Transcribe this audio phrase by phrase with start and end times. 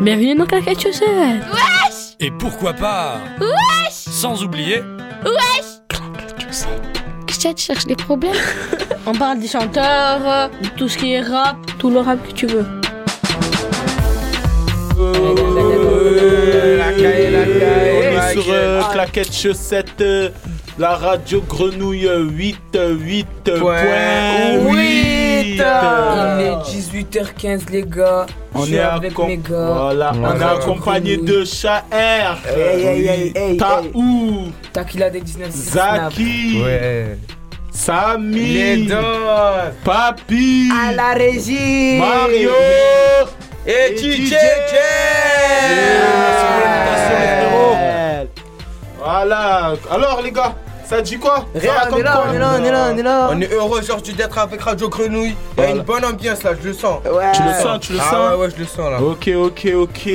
[0.00, 1.42] Bienvenue dans Claquette Chaussette.
[1.52, 4.80] Wesh Et pourquoi pas Wesh Sans oublier
[5.24, 7.02] Wesh Claquette Chaussette.
[7.26, 8.32] Tu cherches des problèmes
[9.06, 12.46] On parle des chanteurs, de tout ce qui est rap, tout le rap que tu
[12.46, 12.64] veux.
[16.98, 17.36] caille.
[17.96, 20.30] On est sur euh, Claquette Chaussette, euh,
[20.78, 23.26] la radio Grenouille 8, 8,
[23.60, 25.13] Point
[25.56, 25.62] huit.
[26.38, 28.26] Il est 18h15 les gars.
[28.54, 29.70] On Je suis est, avec mes gars.
[29.72, 36.62] voilà, on est accompagné de Chaer, Hey, hey, hey, hey, Taou, Takila des 19 Zaki,
[36.64, 37.18] Ouais.
[37.72, 38.94] Samy, Les deux.
[39.84, 41.98] Papi, À la régie.
[41.98, 42.50] Mario.
[43.66, 44.34] Et DJ DJ
[46.14, 48.28] Merci pour l'invitation, les frérots.
[49.02, 50.54] Voilà, alors les gars,
[50.88, 52.90] ça dit quoi Ça Rien, on est là, quoi on est là, on est là,
[52.92, 53.28] on est là.
[53.32, 55.34] On est heureux aujourd'hui d'être avec Radio Grenouille.
[55.58, 57.00] Il y a une bonne ambiance là, je le sens.
[57.04, 57.32] Ouais.
[57.34, 59.00] Tu le sens, tu le ah sens ouais, ouais, je le sens là.
[59.02, 60.10] Ok, ok, ok.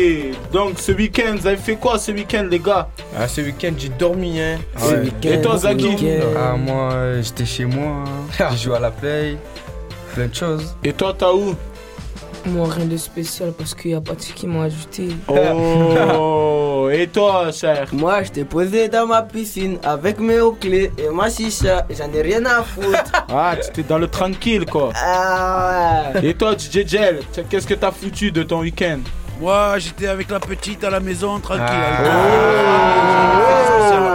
[0.51, 2.89] Donc ce week-end, vous avez fait quoi ce week-end, les gars?
[3.17, 4.57] Ah, ce week-end j'ai dormi hein.
[4.77, 4.99] Ce Ouais.
[5.01, 5.97] week-end, Et toi, Zaki.
[6.37, 8.03] Ah, moi, j'étais chez moi,
[8.39, 8.47] hein.
[8.51, 9.37] j'ai joué à la play,
[10.13, 10.75] plein de choses.
[10.83, 11.55] Et toi, t'as où?
[12.45, 15.09] Moi, rien de spécial parce qu'il n'y a pas de ceux qui m'ont ajouté.
[15.27, 17.87] Oh Et toi, cher?
[17.93, 21.85] Moi, j'étais posé dans ma piscine avec mes hauts clés et ma chicha.
[21.89, 23.03] J'en ai rien à foutre.
[23.31, 24.91] Ah, tu étais dans le tranquille, quoi.
[24.95, 26.25] ah ouais.
[26.29, 28.99] Et toi, DJ Gel, tu- qu'est-ce que t'as foutu de ton week-end?
[29.39, 31.63] Moi, j'étais avec la petite à la maison, tranquille.
[31.69, 31.97] Ah.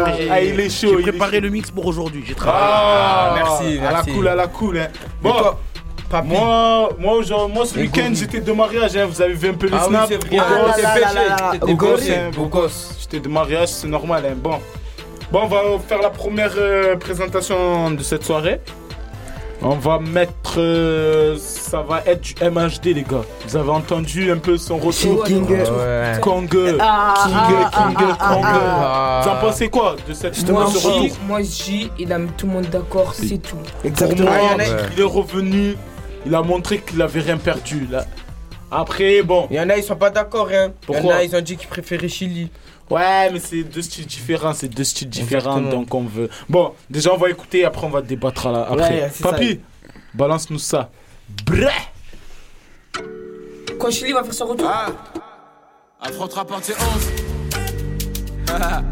[0.00, 1.42] Après, j'ai- Ah, il est chaud, J'ai il est préparé chaud.
[1.42, 2.24] le mix pour aujourd'hui.
[2.26, 2.64] J'ai travaillé.
[2.66, 4.10] Ah, merci, À la merci.
[4.12, 4.88] cool, à la cool, hein.
[4.92, 5.34] Et Bon,
[6.24, 9.06] moi, moi, genre, moi, ce week-end, j'étais de mariage, hein.
[9.10, 10.38] Vous avez vu un peu les Ah oui, snaps c'est vrai.
[10.40, 12.08] Ah, gosse.
[12.10, 12.30] hein.
[13.00, 14.34] J'étais de mariage, c'est normal, hein.
[14.36, 14.58] Bon.
[15.32, 18.60] Bon, on va faire la première euh, présentation de cette soirée.
[19.62, 20.58] On va mettre.
[20.58, 23.22] euh, ça va être du MHD, les gars.
[23.46, 25.24] Vous avez entendu un peu son retour?
[25.24, 25.46] King.
[25.48, 26.12] Ouais.
[26.20, 26.48] Kong.
[26.50, 28.44] King, ah, King, ah, Kong.
[29.24, 32.46] Vous en pensez quoi de cette Moi, ce J, moi, J, il a mis tout
[32.46, 33.56] le monde d'accord, c'est tout.
[33.56, 34.30] Pour Exactement.
[34.30, 34.66] moi, Ah, Ouais.
[34.94, 35.76] il est revenu.
[36.26, 37.86] Il a montré qu'il avait rien perdu.
[37.90, 38.06] Là.
[38.70, 39.46] Après, bon.
[39.50, 40.72] Il y en a, ils sont pas d'accord, hein.
[40.88, 41.14] Il y en Pourquoi?
[41.16, 42.50] a, ils ont dit qu'ils préféraient Chili.
[42.90, 44.52] Ouais, mais c'est deux styles différents.
[44.54, 45.58] C'est deux styles différents.
[45.58, 45.80] Exactement.
[45.82, 46.28] Donc on veut.
[46.48, 47.64] Bon, déjà, on va écouter.
[47.64, 48.66] Après, on va débattre là.
[48.70, 49.02] Après.
[49.02, 49.30] Ouais, ça.
[49.30, 49.60] Papi,
[50.14, 50.90] balance-nous ça.
[51.46, 51.70] Brrr.
[53.78, 54.68] Quand Chili va faire son retour?
[54.70, 54.86] Ah
[56.00, 57.12] Affrontera partie 11
[58.60, 58.82] Ah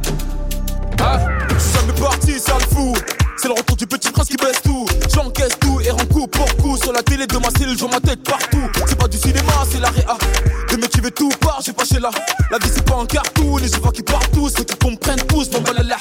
[1.58, 2.94] C'est jamais parti, ça le fou
[3.42, 4.86] C'est le retour du petit prince qui baisse tout.
[5.12, 6.76] J'encaisse tout et rends coup pour coup.
[6.76, 8.70] Sur la télé de ma cellule, je ma tête partout.
[8.86, 10.16] C'est pas du cinéma, c'est la réa.
[10.70, 12.10] Les mecs qui veulent tout part, j'ai pas chez là
[12.50, 15.50] La vie c'est pas un cartoon je vois qui partent tous Ceux qui comprennent tous,
[15.52, 15.96] mon balala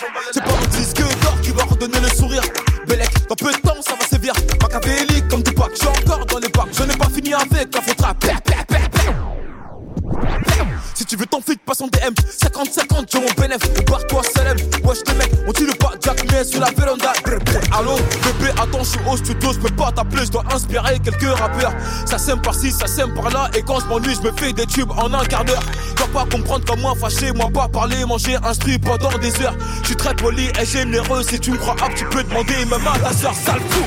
[18.61, 21.73] attends, je suis au studio Je peux pas t'appeler, je dois inspirer quelques rappeurs
[22.05, 24.91] Ça sème par-ci, ça sème par-là Et quand je m'ennuie, je me fais des tubes
[24.91, 25.63] en un quart d'heure
[25.97, 29.87] vas pas comprendre comme moi fâché Moi pas parler, manger, instruit pendant des heures Je
[29.87, 32.99] suis très poli et généreux Si tu me crois apte, tu peux demander Même à
[32.99, 33.83] ta soeur, sale fou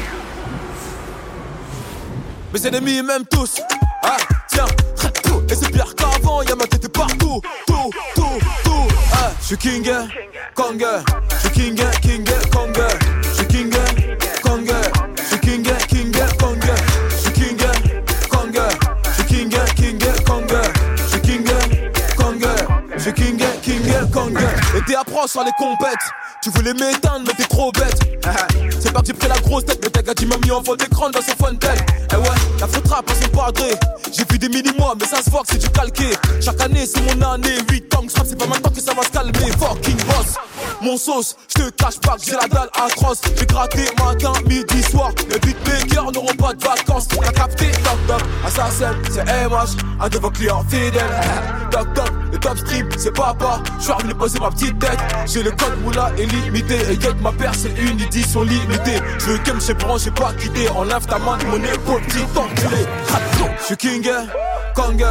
[2.55, 3.61] mes ennemis m'aiment tous.
[4.05, 4.67] Ah, tiens.
[5.51, 7.41] Et c'est pire qu'avant, y'a ma tête partout.
[7.67, 8.89] Tout, tout, tout.
[9.12, 9.91] Ah, je suis king,
[10.55, 10.87] Kong.
[11.31, 12.24] Je suis king, king,
[25.15, 25.95] Les compètes.
[26.43, 27.99] Tu voulais m'éteindre, mais t'es trop bête.
[28.81, 31.09] C'est pas j'ai pris la grosse tête, mais t'as gars m'a mis en fond d'écran
[31.09, 31.79] dans son fontaine.
[32.13, 33.75] Eh ouais, la faute rap à son padré.
[34.13, 36.11] J'ai vu des mini-mois, mais ça se voit que c'est du calqué.
[36.41, 37.57] Chaque année, c'est mon année.
[37.71, 39.53] 8 ans que c'est pas maintenant que ça va se calmer.
[39.59, 40.35] Fucking boss,
[40.83, 43.21] mon sauce, je te cache pas que j'ai la dalle atroce.
[43.39, 45.13] J'ai gratté matin, midi, soir.
[45.31, 47.07] Les beatmakers n'auront pas de vacances.
[47.09, 51.03] T'as capté, toc toc, assassin, c'est MH, un de vos clients fidèles.
[52.44, 53.62] top stream, c'est papa.
[53.79, 54.99] Je suis arrivé poser ma petite tête.
[55.26, 56.76] J'ai le code moula illimité.
[56.91, 59.00] Et que ma paire, c'est une édition limitée.
[59.19, 60.69] Je veux branche, j'ai pas quitté.
[60.70, 62.85] Enlève ta main de mon épaule, petit enculé.
[63.61, 64.08] Je suis king,
[64.75, 65.05] Kong.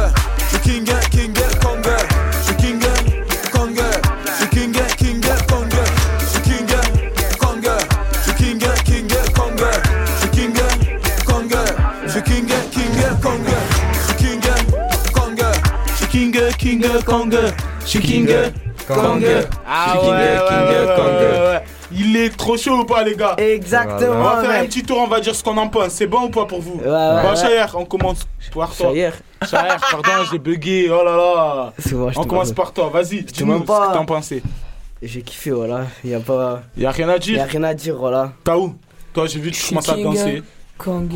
[0.52, 2.23] Je king, king, Kong.
[16.84, 17.36] King, Kong.
[17.80, 18.26] Je suis king,
[18.86, 18.98] Kong.
[19.00, 19.24] Kong.
[19.66, 21.62] Ah King, ouais, King, ouais, Kong.
[21.96, 23.36] Il est trop chaud ou pas, les gars?
[23.38, 25.90] On Exactement, va faire un petit tour, on va dire ce qu'on en pense.
[25.90, 26.80] C'est bon ou pas pour vous?
[26.80, 27.36] Ouais, ouais, Bon, ouais.
[27.36, 28.90] Chayer, on commence par toi.
[28.90, 29.10] Chayer.
[29.48, 30.90] Chayer, pardon, j'ai bugué.
[30.90, 31.72] Oh là là.
[31.78, 34.42] C'est bon, je On commence par toi, vas-y, dis-nous ce que t'en pensais.
[35.02, 35.82] J'ai kiffé, voilà.
[36.04, 36.62] Y a pas.
[36.76, 38.32] Y'a rien à Y a dire rien à dire, voilà.
[38.42, 38.74] T'as où?
[39.12, 40.42] Toi, j'ai vu que tu commences à danser.
[40.78, 41.12] Kang.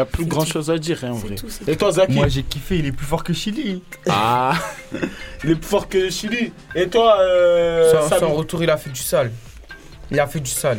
[0.00, 1.34] Oh, y a plus grand chose à dire, hein, en vrai.
[1.68, 3.82] Et toi, Zaki Moi j'ai kiffé, il est plus fort que Chili.
[4.08, 4.54] Ah
[5.44, 6.52] Il est plus fort que Chili.
[6.74, 9.30] Et toi, euh, Son, Samy son retour, il a fait du sale.
[10.10, 10.78] Il a fait du sale.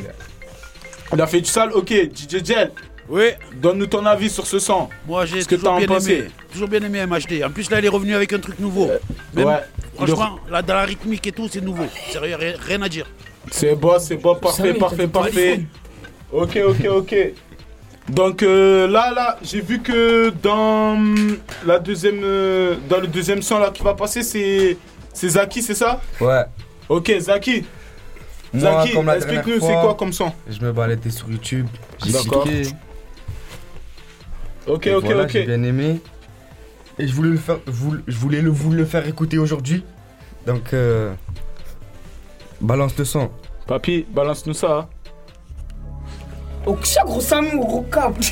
[1.14, 1.90] Il a fait du sale, ok.
[1.92, 2.72] DJ Gel,
[3.10, 3.26] Oui,
[3.56, 4.90] donne-nous ton avis sur ce son.
[5.08, 6.28] moi j'ai toujours bien pensé aimé.
[6.52, 7.44] Toujours bien aimé MHD.
[7.44, 8.90] En plus là, il est revenu avec un truc nouveau.
[9.34, 9.60] Même, ouais.
[9.96, 11.86] Franchement, là dans la rythmique et tout, c'est nouveau.
[12.10, 13.06] Sérieux, rien, rien à dire.
[13.52, 15.62] C'est bon, c'est bon, parfait, parfait, parfait.
[16.32, 17.16] Ok, ok, ok.
[18.12, 20.98] Donc euh, là, là, j'ai vu que dans
[21.66, 24.78] la deuxième, euh, dans le deuxième son là qui va passer, c'est,
[25.14, 26.02] c'est Zaki, c'est ça?
[26.20, 26.44] Ouais.
[26.90, 27.64] Ok, Zaki.
[28.54, 30.34] Moi, Zaki, explique-nous c'est quoi comme son?
[30.50, 31.68] Je me baladais sur YouTube.
[32.06, 32.46] J'ai D'accord.
[34.68, 35.30] Ok, et ok, voilà, ok.
[35.32, 36.02] J'ai bien aimé.
[37.00, 39.86] Et je voulais le faire, vous- je voulais le, vous le faire écouter aujourd'hui.
[40.46, 41.14] Donc, euh,
[42.60, 43.32] balance le son.
[43.68, 44.78] Papy, balance-nous ça.
[44.80, 44.88] hein.
[46.66, 46.78] Oh,
[47.60, 48.26] gros câble.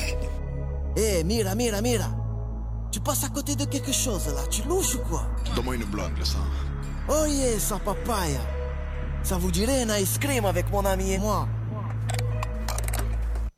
[0.95, 2.09] Eh, mira, mira, mira.
[2.91, 5.23] Tu passes à côté de quelque chose là, tu louches ou quoi?
[5.55, 6.37] Donne-moi une blague, là, ça.
[7.07, 8.39] Oh yeah, sa papaya.
[9.23, 11.47] Ça vous dirait un ice cream avec mon ami et moi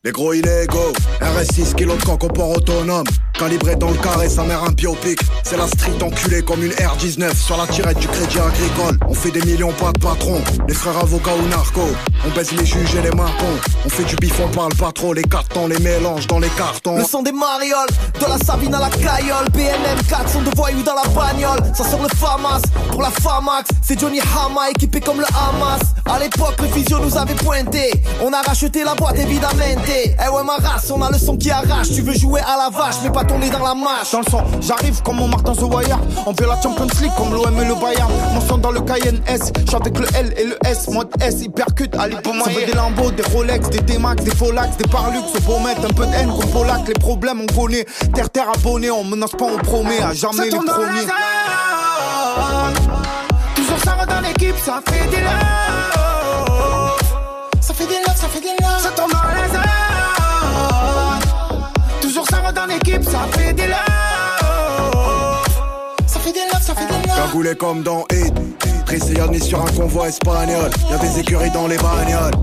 [0.03, 3.05] Les gros illégaux, RS6 kg de coq au port autonome.
[3.41, 5.19] Calibré dans le carré, sa mère un biopic.
[5.43, 8.99] C'est la street enculée comme une R19 sur la tirette du crédit agricole.
[9.07, 10.39] On fait des millions, pas de patron.
[10.67, 11.95] Les frères avocats ou narcos.
[12.23, 13.57] On baisse les juges et les marcons.
[13.83, 15.15] On fait du bif, on parle pas trop.
[15.15, 16.97] Les cartons, les mélanges dans les cartons.
[16.97, 17.89] Le son des marioles,
[18.19, 21.83] de la Sabine à la caillole BNM 4 sont de voyous dans la bagnole Ça
[21.83, 22.61] sort le FAMAS,
[22.91, 27.17] pour la FAMAX C'est Johnny Hama équipé comme le Hamas À l'époque le physio nous
[27.17, 27.91] avait pointé
[28.21, 31.49] On a racheté la boîte évidemment Eh ouais ma race, on a le son qui
[31.49, 34.25] arrache Tu veux jouer à la vache mais pas tourner dans la mâche Dans le
[34.29, 35.99] son, j'arrive comme mon Martin The Wire.
[36.25, 38.11] On fait la Champions League comme l'OM et le Bayern.
[38.33, 40.87] Mon son dans le Cayenne S, avec le L et le S.
[40.89, 42.45] Mode S, hypercute, allez pour moi.
[42.45, 45.21] Ça fait des Lambeaux, des Rolex, des D-Max, des Folax, des Parlux.
[45.33, 46.87] C'est pour mettre un peu de haine comme Polak.
[46.87, 47.85] Les problèmes on connaît.
[48.13, 51.07] Terre, terre abonné, on menace pas, on promet à jamais les premiers.
[53.55, 55.31] Toujours ça va dans l'équipe, ça fait des love.
[57.61, 58.81] Ça fait des love, ça fait des love.
[58.81, 59.80] Ça tourne dans zone.
[62.21, 63.77] Toujours ça va dans l'équipe, ça fait des love.
[66.05, 67.15] Ça fait des love, ça fait des love.
[67.15, 68.33] Cagoulé comme dans Hit.
[68.85, 70.69] Prisonnier sur un convoi espagnol.
[70.91, 72.33] Y'a des écuries dans les bagnoles.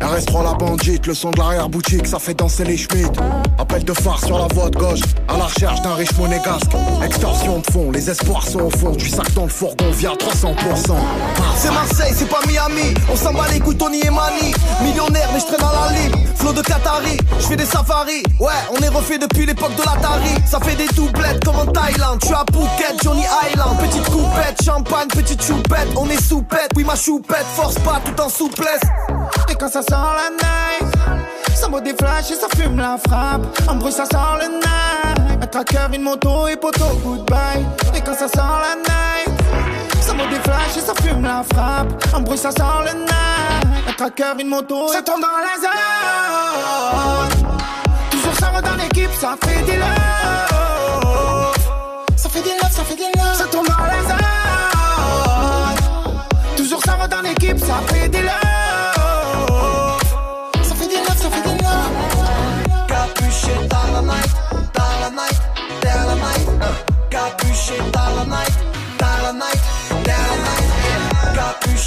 [0.00, 3.12] RS3 la bandite, le son de l'arrière-boutique, ça fait danser les Schmitt.
[3.58, 6.72] Appel de phare sur la voie de gauche, à la recherche d'un riche monégasque.
[7.04, 8.92] Extorsion de fond, les espoirs sont au fond.
[8.92, 10.94] Du sac dans le fourgon, via 300%.
[11.56, 12.94] C'est Marseille, c'est pas Miami.
[13.12, 14.54] On s'en bat les couilles, Tony et Mani.
[14.82, 16.26] Millionnaire, mais je traîne dans la ligne.
[16.36, 18.22] Flot de Qatari, je fais des safaris.
[18.40, 20.30] Ouais, on est refait depuis l'époque de l'Atari.
[20.46, 22.20] Ça fait des doublettes comme en Thaïlande.
[22.26, 23.76] Tu à Phuket, Johnny Island.
[23.78, 25.88] Petite coupette, champagne, petite choupette.
[25.96, 27.44] On est soupette, oui ma choupette.
[27.54, 28.80] Force pas tout en souplesse.
[29.50, 30.86] Et quand ça sent la night,
[31.54, 33.42] ça boit des flashs et ça fume la frappe.
[33.68, 35.42] En bruit, ça sent le night.
[35.42, 37.64] Un tracker, une moto et poteau, goodbye.
[37.94, 39.30] Et quand ça sent la night,
[40.00, 41.88] ça boit des flashs et ça fume la frappe.
[42.14, 43.66] En bruit, ça sent le night.
[43.88, 45.70] Un tracker, une moto, ça tourne dans la zone.
[48.10, 49.88] Toujours ça va dans l'équipe, ça fait des love.
[52.14, 53.34] Ça fait des love, ça fait des love.
[53.34, 54.18] Ça tourne dans la zone.
[56.56, 58.39] Toujours ça va dans l'équipe, ça fait des love.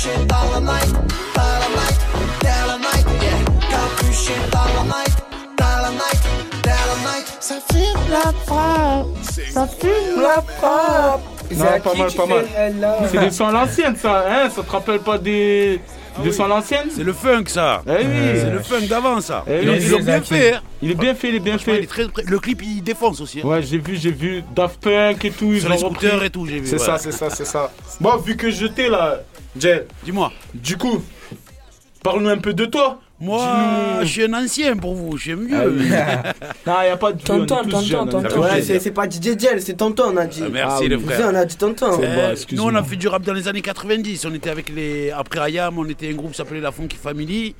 [0.03, 0.93] Dans la night,
[1.33, 1.99] dans la night,
[2.41, 3.07] dans la night.
[3.21, 3.31] yeah.
[3.69, 5.15] Capuché dans la night,
[5.57, 6.23] dans la night,
[6.63, 7.37] dans la night.
[7.39, 9.07] Ça fume la frappe.
[9.53, 11.21] Ça fume la frappe.
[11.51, 12.45] Non, pas mal, pas mal.
[13.11, 14.49] C'est des sons à l'ancienne, ça, hein?
[14.49, 15.79] Ça te rappelle pas des,
[16.23, 16.87] des sons à l'ancienne?
[16.93, 17.81] C'est le funk, ça.
[17.87, 18.39] Eh oui.
[18.41, 19.43] C'est le funk d'avant, ça.
[19.47, 20.55] Eh oui, ils l'ont bien fait.
[20.55, 20.61] hein.
[20.81, 21.77] Il est bien fait, il est bien fait.
[21.77, 22.07] il est très.
[22.25, 23.39] Le clip, il défonce aussi.
[23.41, 23.47] hein.
[23.47, 25.51] Ouais, j'ai vu, j'ai vu Daft Punk et tout.
[25.53, 26.25] Ils Sur ont les scooters repris.
[26.25, 26.85] et tout, j'ai vu, C'est ouais.
[26.85, 27.71] ça, c'est ça, c'est ça.
[28.01, 29.19] Bon, vu que je t'ai là,
[29.57, 29.85] Jay.
[30.03, 30.31] Dis-moi.
[30.53, 31.03] Du coup,
[32.03, 32.99] parle-nous un peu de toi.
[33.19, 35.65] Moi, je suis un ancien pour vous, suis un Ah
[36.67, 38.41] non, il n'y a pas de Tonton, tonton, tonton.
[38.41, 40.41] Ouais, c'est pas DJ Gel, c'est tonton, on a dit.
[40.45, 40.89] Ah, merci, oui.
[40.89, 41.29] le Vous frère.
[41.31, 42.01] on a dit tonton.
[42.03, 44.25] Euh, nous, on a fait du rap dans les années 90.
[44.25, 45.11] On était avec les.
[45.11, 47.55] Après Ayam, on était un groupe qui s'appelait La Funky Family.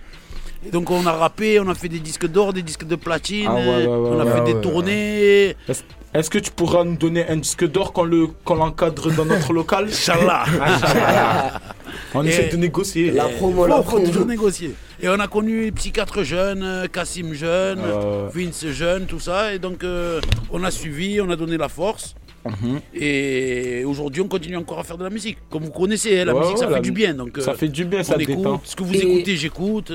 [0.68, 3.48] Et donc, on a rappé, on a fait des disques d'or, des disques de platine.
[3.50, 4.62] Ah ouais, ouais, ouais, on a ouais, fait ouais, des ouais.
[4.62, 5.56] tournées.
[5.70, 5.84] Est-ce
[6.14, 9.52] est-ce que tu pourras nous donner un disque d'or quand le- quand l'encadre dans notre
[9.60, 9.86] local?
[9.88, 10.44] Inch'Allah.
[12.16, 13.12] On Et- essaie de négocier.
[13.12, 14.06] La promo, la faut promo.
[14.06, 14.74] toujours négocier.
[15.02, 18.30] Et on a connu Psychiatre jeune, euh, Cassim jeune, Euh.
[18.34, 19.54] Vince jeune, tout ça.
[19.54, 22.16] Et donc, euh, on a suivi, on a donné la force.
[22.46, 22.80] Mhm.
[22.94, 25.38] Et aujourd'hui, on continue encore à faire de la musique.
[25.50, 27.14] Comme vous connaissez, hein, la Ouais, musique, ça ouais, fait la du bien.
[27.14, 28.62] Donc, ça euh, fait du bien, ça détend.
[28.66, 29.92] Ce que vous Et- écoutez, j'écoute.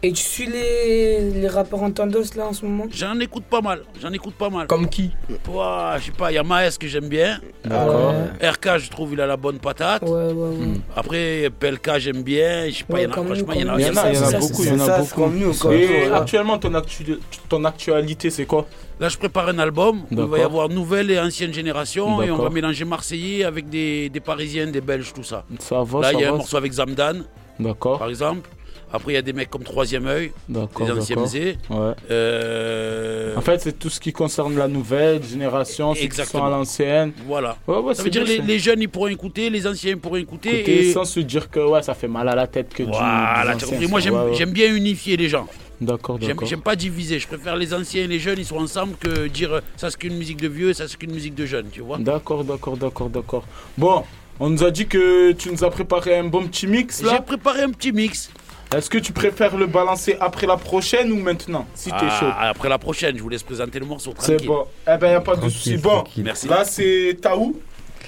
[0.00, 2.84] Et tu suis les, les rappeurs en tendance là en ce moment?
[2.92, 3.82] J'en écoute pas mal.
[4.00, 4.68] J'en écoute pas mal.
[4.68, 5.10] Comme qui?
[5.52, 7.40] Ouah, je sais pas, il y a Maes que j'aime bien.
[7.64, 8.14] D'accord.
[8.40, 10.02] RK, je trouve, il a la bonne patate.
[10.02, 10.54] Ouais, ouais, ouais.
[10.56, 10.80] Hmm.
[10.94, 12.68] Après, PLK, j'aime bien.
[12.68, 13.80] Je sais pas, Ouais, il y en a, franchement, il y en a.
[13.80, 15.14] y en a, y en a beaucoup, il y en a beaucoup.
[15.20, 18.66] comme nous, comme Et actuellement, ton, actu- ton actualité, c'est quoi?
[19.00, 22.30] Là, je prépare un album où il va y avoir nouvelle et ancienne génération et
[22.30, 25.44] on va mélanger Marseillais avec des, des Parisiens, des Belges, tout ça.
[25.58, 27.24] Ça va, Là, il y a un morceau avec Zamdan,
[27.58, 28.48] D'accord, par exemple.
[28.92, 31.26] Après, il y a des mecs comme Troisième œil, d'accord, les anciens.
[31.26, 31.56] Zé.
[31.70, 31.92] Ouais.
[32.10, 36.46] Euh, En fait, c'est tout ce qui concerne la nouvelle génération, ceux qui sont Exactement.
[36.46, 37.12] à l'ancienne.
[37.26, 37.56] voilà.
[37.66, 40.16] Ouais, ouais, Ça veut dire les, les jeunes, ils pourront écouter, les anciens, ils pourront
[40.16, 40.60] écouter.
[40.60, 40.92] Écoutez, et...
[40.92, 43.54] sans se dire que ouais, ça fait mal à la tête que du- Voilà, as
[43.56, 43.86] anciens, compris.
[43.88, 45.46] Moi, j'aime bien unifier les gens.
[45.80, 46.48] D'accord, d'accord.
[46.48, 47.20] j'aime pas diviser.
[47.20, 50.16] Je préfère les anciens et les jeunes, ils sont ensemble, que dire ça c'est qu'une
[50.16, 51.98] musique de vieux, ça c'est qu'une musique de jeunes, tu vois.
[51.98, 53.44] D'accord, d'accord, d'accord, d'accord.
[53.76, 54.02] Bon,
[54.40, 57.62] on nous a dit que tu nous as préparé un bon petit mix J'ai préparé
[57.62, 58.28] un petit mix.
[58.74, 62.26] Est-ce que tu préfères le balancer après la prochaine ou maintenant Si t'es Ah, chaud?
[62.38, 64.12] Après la prochaine, je vous laisse présenter le morceau.
[64.18, 64.66] C'est bon.
[64.86, 65.78] Eh ben, y a pas de souci.
[65.78, 66.04] Bon.
[66.18, 66.48] Merci.
[66.48, 67.58] là c'est Taou.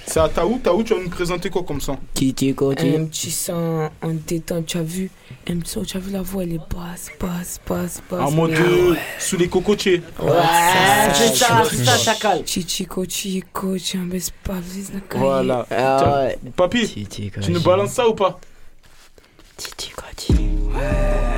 [0.05, 0.59] C'est à Taou.
[0.63, 2.95] Taou, tu vas nous présenter quoi comme ça Titi Koti.
[2.95, 5.09] Un petit son en détente, tu as vu?
[5.49, 8.21] Un petit son, tu as vu la voix, elle est basse, basse, basse, basse.
[8.21, 10.01] En mode euh, sous les cocotiers.
[10.21, 10.31] Ouais,
[11.13, 12.43] c'est ça, c'est ça, chacal.
[12.45, 14.03] Chichico, chico, tu la
[15.09, 15.19] caille.
[15.19, 15.65] Voilà.
[15.71, 16.27] Ah.
[16.55, 18.39] Papy, tu nous balances ça ou pas?
[19.61, 20.33] Titi Koti.
[20.33, 20.81] Ouais.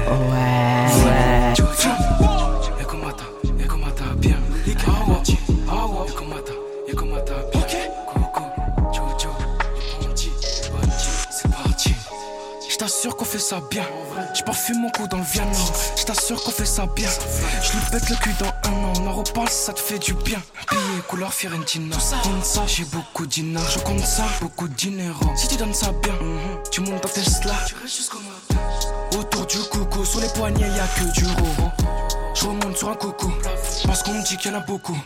[0.07, 1.53] Ouais.
[1.57, 2.22] Je
[13.43, 13.83] ça bien.
[14.33, 15.53] Je parfume mon cou dans le Vietnam.
[15.97, 17.09] Je t'assure qu'on fait ça bien.
[17.61, 18.93] Je lui pète le cul dans un an.
[19.01, 20.41] On en reparle, ça te fait du bien.
[20.69, 21.97] Billet couleur Fiorentina.
[22.23, 23.69] Compte ça, j'ai beaucoup de dinars.
[23.69, 25.25] Je compte ça, beaucoup de dinero.
[25.35, 26.13] Si tu donnes ça bien,
[26.71, 27.53] tu montes dans Tesla.
[27.67, 28.61] Tu restes jusqu'au matin.
[29.19, 31.71] Autour du coucou, sur les poignets, y a que du roro.
[32.33, 33.31] Je remonte sur un coucou,
[33.85, 34.97] parce qu'on me dit qu'il y en a beaucoup.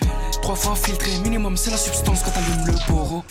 [0.42, 3.24] Trois fois filtré, minimum, c'est la substance quand t'allumes le poro.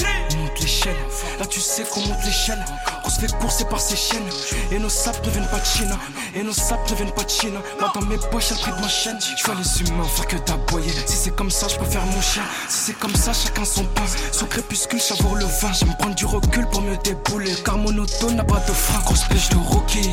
[1.39, 2.65] Là tu sais qu'on monte l'échelle.
[3.05, 4.29] On se fait courser par ces chaînes,
[4.73, 5.97] et nos sapes ne viennent pas de Chine.
[6.35, 7.55] Et nos sapes ne viennent pas de Chine.
[7.79, 9.17] Moi dans mes poches, prix de ma chaîne.
[9.21, 10.93] Je vois les humains faire que d'aboyer.
[11.07, 12.43] Si c'est comme ça, je préfère mon chien.
[12.69, 14.03] Si c'est comme ça, chacun son pain.
[14.33, 15.73] Sous crépuscule, savoure le vin.
[15.73, 17.55] J'aime prendre du recul pour me débouler.
[17.65, 19.01] Car mon auto n'a pas de frein.
[19.05, 20.11] Grosse pêche de Rocky.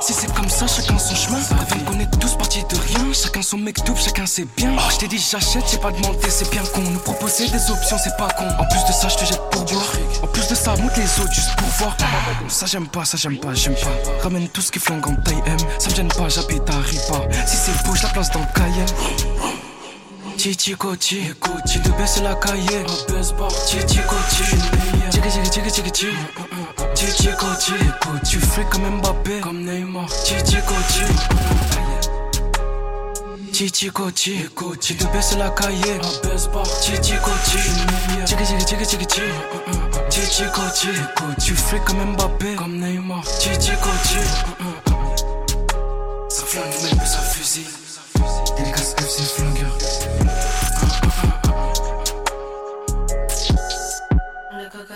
[0.00, 1.38] Si c'est comme ça, chacun son chemin.
[1.50, 3.12] Avant qu'on est tous partis de rien.
[3.12, 4.76] Chacun son mec double, chacun c'est bien.
[4.90, 6.82] Je t'ai dit j'achète, j'ai pas demandé, c'est bien con.
[6.82, 8.46] Nous proposer des options, c'est pas con.
[8.58, 9.92] En plus de ça, je te jette pour boire.
[10.22, 11.96] En plus de ça, monte les autres juste pour voir.
[12.48, 14.22] Ça j'aime pas, ça j'aime pas, j'aime pas.
[14.22, 15.58] Ramène tout ce qui flingue en taille M.
[15.78, 17.28] Ça me gêne pas, j'habite à Ripa.
[17.46, 19.67] Si c'est beau, je la place dans le Cayenne.
[20.38, 22.84] Titi Koti, Koti de baisse la cahier.
[22.86, 23.76] Koti,
[25.10, 26.06] Tiki tiki tiki tiki tiki.
[26.94, 27.72] Titi Koti,
[28.30, 30.08] tu fais comme Mbappé, comme Neymar.
[30.24, 31.04] Titi Koti.
[33.52, 34.46] Titi Koti,
[34.80, 35.98] tu te baisses la cahier.
[36.52, 37.18] Koti, tiki
[38.26, 39.22] tiki tiki tiki tiki.
[40.08, 40.88] Titi Koti,
[41.44, 43.24] tu fais comme Mbappé, comme Neymar.
[43.40, 44.22] Titi Koti.
[46.28, 47.66] Ça flingue même ça fusille.
[48.56, 49.97] Dédicace FC flingueur.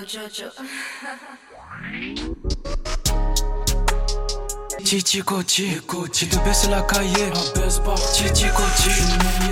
[0.06, 0.50] Jojo.
[4.85, 5.80] Titi Koti,
[6.12, 7.32] tu te baisses la cahier.
[8.14, 8.90] Titi Koti,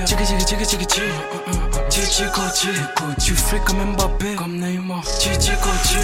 [0.05, 1.01] tiki tiki tiki tiki tiki.
[1.89, 2.69] Titi Koti,
[3.25, 5.03] tu fais comme Mbappé, comme Neymar.
[5.19, 5.99] Titi Koti.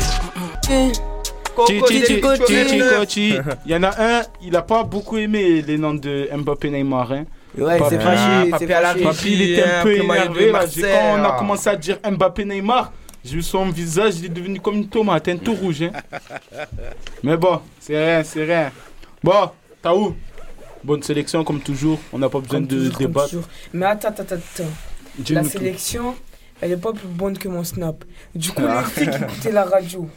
[1.66, 3.34] Titi Titi Koti.
[3.66, 7.12] Il y en a un, il a pas beaucoup aimé les noms de Mbappé Neymar.
[7.12, 7.24] Hein.
[7.58, 9.02] Ouais, c'est fâché, Papy c'est.
[9.02, 10.52] Papy, il était un peu énervé.
[10.52, 12.92] Quand on a commencé à dire Mbappé Neymar,
[13.26, 15.82] j'ai vu son visage, il est devenu comme une tomate, un tout rouge.
[15.82, 15.92] hein.
[17.22, 18.70] Mais bon, c'est rien, c'est rien.
[19.22, 19.50] Bon,
[19.82, 20.14] Taou,
[20.84, 21.98] bonne sélection comme toujours.
[22.12, 23.34] On n'a pas besoin Comme de toujours, débattre.
[23.72, 24.70] Mais attends, attends, attends.
[25.30, 25.48] La tout.
[25.48, 26.14] sélection,
[26.60, 28.04] elle est pas plus bonne que mon snap.
[28.34, 28.82] Du coup, Ah.
[28.96, 30.08] les filles qui écoutaient la radio,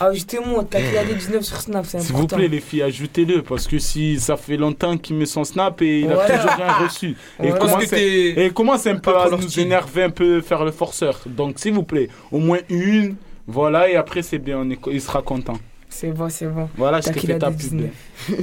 [0.00, 2.36] ajoutez-moi, t'as qu'il y a des 19 sur snap, c'est S'il important.
[2.36, 5.80] vous plaît, les filles, ajoutez-le parce que si ça fait longtemps qu'il met son snap
[5.82, 6.34] et il a Ouais.
[6.36, 7.08] toujours rien reçu.
[7.42, 10.64] Et il Parce commence, que et commence un peu à nous énerver, un peu faire
[10.64, 11.20] le forceur.
[11.26, 15.00] Donc, s'il vous plaît, au moins une, voilà, et après, c'est bien, on est- il
[15.00, 15.58] sera content.
[15.88, 16.70] C'est bon, c'est bon.
[16.76, 17.56] Voilà, je qu'il fait ta pub.
[17.58, 17.90] 19.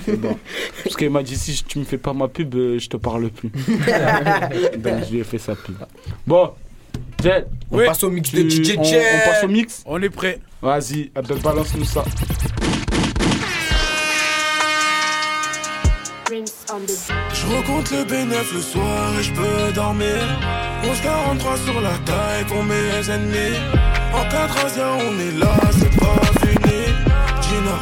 [0.05, 0.37] C'est bon.
[0.83, 3.29] Parce qu'il m'a dit si tu me fais pas ma pub, euh, je te parle
[3.31, 3.49] plus.
[4.77, 5.75] Donc, je lui ai fait sa pub.
[6.27, 6.51] Bon,
[7.23, 7.47] Jet.
[7.71, 9.83] On passe au mix de DJ on, On passe au mix.
[9.85, 10.39] On est prêt.
[10.61, 12.03] Vas-y, Abdel, balance-nous ça.
[16.31, 20.07] Je recompte le B9 le soir et je peux dormir.
[20.83, 23.57] 11.43 sur la taille pour mes ennemis.
[24.13, 26.85] En 4 on est là, c'est pas fini.
[27.41, 27.77] Gina,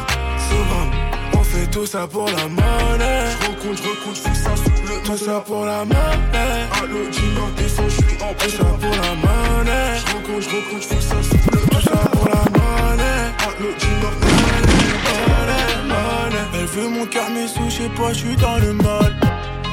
[0.48, 0.90] Souverain,
[1.34, 3.26] on fait tout ça pour la monnaie.
[3.40, 4.77] Je recompte, je recompte, je ça sous
[5.08, 6.68] tout ça pour la monnaie.
[6.82, 9.96] Allo, Gina, descends, je suis en Tout ça pour la monnaie.
[9.96, 11.66] Je recompte, je recompte, faut que ça souple.
[11.70, 13.32] Tout ça pour la monnaie.
[13.40, 16.44] Allo, Gina, monnaie, monnaie.
[16.52, 19.16] Elle veut mon cœur, mais sous, je sais pas, je suis dans le mal.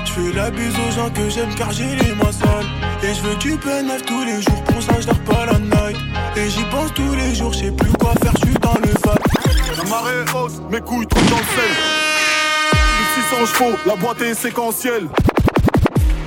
[0.06, 2.66] Je fais la bise aux gens que j'aime car j'ai les mains sales.
[3.04, 5.98] Et je veux du bénéf tous les jours, pour ça je pas la night.
[6.38, 8.94] Et j'y pense tous les jours, je sais plus quoi faire, je suis dans le
[9.04, 9.20] vat.
[9.78, 12.05] La marée hausse, mes couilles tombent dans le sel.
[13.32, 15.08] 1600 chevaux, la boîte est séquentielle.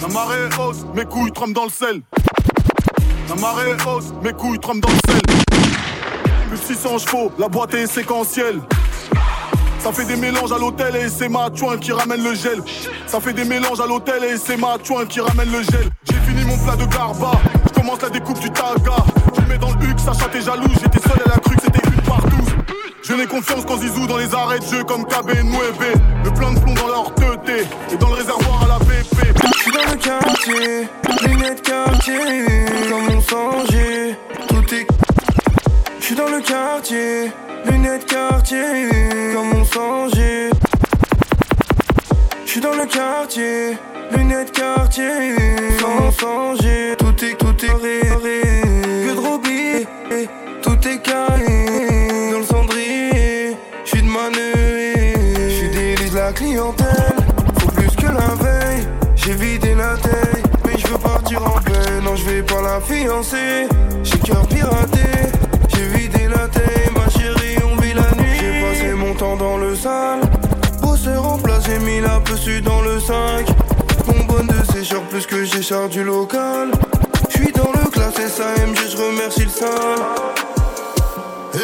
[0.03, 2.03] La marée est hausse, mes couilles trempent dans le sel.
[3.29, 5.21] La marée est hausse, mes couilles trempent dans le sel.
[6.49, 8.61] Plus de 600 chevaux, la boîte est séquentielle.
[9.79, 12.63] Ça fait des mélanges à l'hôtel et c'est ma chouin qui ramène le gel.
[13.07, 15.89] Ça fait des mélanges à l'hôtel et c'est ma chouin qui ramène le gel.
[16.11, 17.31] J'ai fini mon plat de garba,
[17.69, 18.97] je commence la découpe du taga.
[19.37, 21.88] Je mets dans le huc, Sacha t'es jaloux, j'étais seul, elle a cru que c'était.
[23.09, 25.99] Je n'ai confiance qu'en Zizou dans les arrêts de jeu comme KB Nueve.
[26.25, 29.17] Le plein de plomb dans leur teuté et dans le réservoir à la BP.
[29.55, 30.89] Je suis dans le quartier,
[31.27, 32.19] lunettes quartier,
[32.91, 34.87] comme on songeait, tout est.
[36.01, 37.33] Je suis dans le quartier,
[37.65, 38.91] lunettes quartier,
[39.33, 40.51] comme on songeait.
[42.45, 43.79] Je suis dans le quartier,
[44.15, 45.35] lunettes quartier,
[45.81, 48.41] sans songer, tout est, tout est ré, ré.
[49.07, 49.29] Que de
[50.63, 51.48] tout est carré,
[56.39, 57.17] clientèle,
[57.59, 62.01] faut plus que la veille, j'ai vidé la taille, mais je veux partir en paix,
[62.05, 63.67] non je vais pas la fiancer,
[64.05, 65.09] j'ai cœur piraté,
[65.75, 69.59] j'ai vidé la taille, ma chérie on vit la nuit, j'ai passé mon temps dans
[69.59, 70.21] le sale,
[70.81, 73.47] bosseur en place, j'ai mis la pessu dans le 5,
[74.07, 76.71] bonbonne de sécheur plus que j'ai du local,
[77.31, 80.58] je suis dans le classe SAMG, je remercie le sale.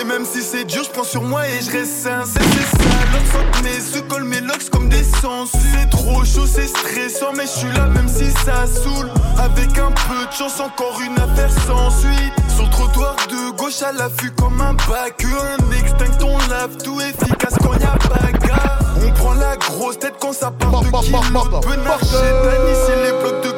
[0.01, 2.85] Et même si c'est dur, je prends sur moi et je reste sincère, c'est ça.
[3.13, 5.51] L'autre mes se colle mes locks comme des sens.
[5.53, 9.11] C'est trop chaud, c'est stressant, mais je suis là même si ça saoule.
[9.39, 12.35] Avec un peu de chance, encore une affaire sans suite.
[12.55, 15.25] Sur le trottoir de gauche à l'affût comme un bac.
[15.25, 18.79] Un extinct, on lave tout efficace quand y'a bagarre.
[19.07, 21.23] On prend la grosse tête quand ça part de kilos.
[21.63, 23.54] Tanissé les blocs de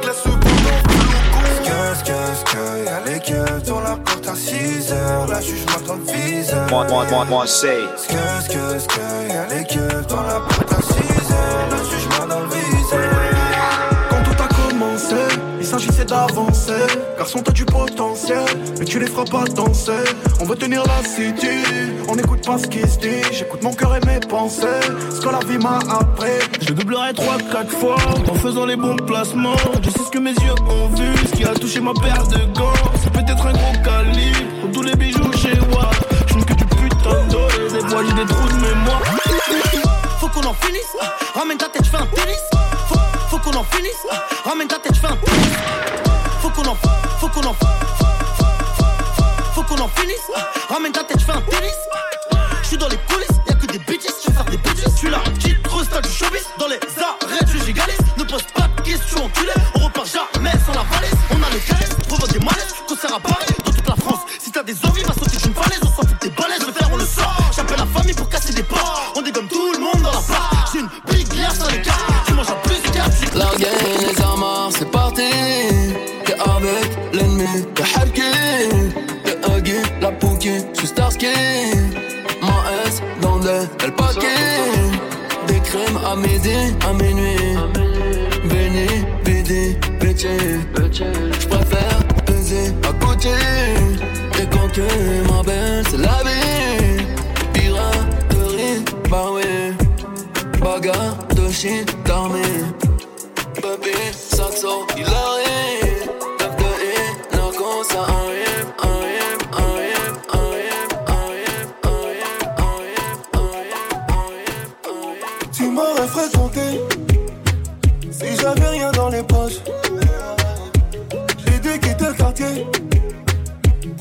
[2.45, 6.69] que y'a les keufs dans la porte à 6h La juge m'attend le viseur.
[6.71, 7.79] Moi, moi, moi, moi, say.
[8.09, 11.96] Qu'est-ce qu'est-ce que y'a les keufs dans la porte à 6h La juge
[16.07, 16.73] d'avancer.
[17.19, 18.45] Garçon, t'as du potentiel,
[18.79, 20.05] mais tu les feras pas danser.
[20.41, 21.63] On veut tenir la city,
[22.09, 23.23] on n'écoute pas ce qui se dit.
[23.33, 24.67] J'écoute mon cœur et mes pensées,
[25.11, 26.39] ce que la vie m'a appris.
[26.61, 27.97] Je doublerai 3-4 fois
[28.31, 29.57] en faisant les bons placements.
[29.83, 32.39] Je sais ce que mes yeux ont vu, ce qui a touché ma paire de
[32.59, 32.73] gants.
[33.03, 35.97] C'est peut-être un gros calibre, tous les bijoux chez Watt.
[36.29, 39.03] Je que du putain d'eau, des j'ai des trous de mémoire.
[40.21, 40.97] Faut qu'on en finisse,
[41.35, 41.86] ramène ta tête,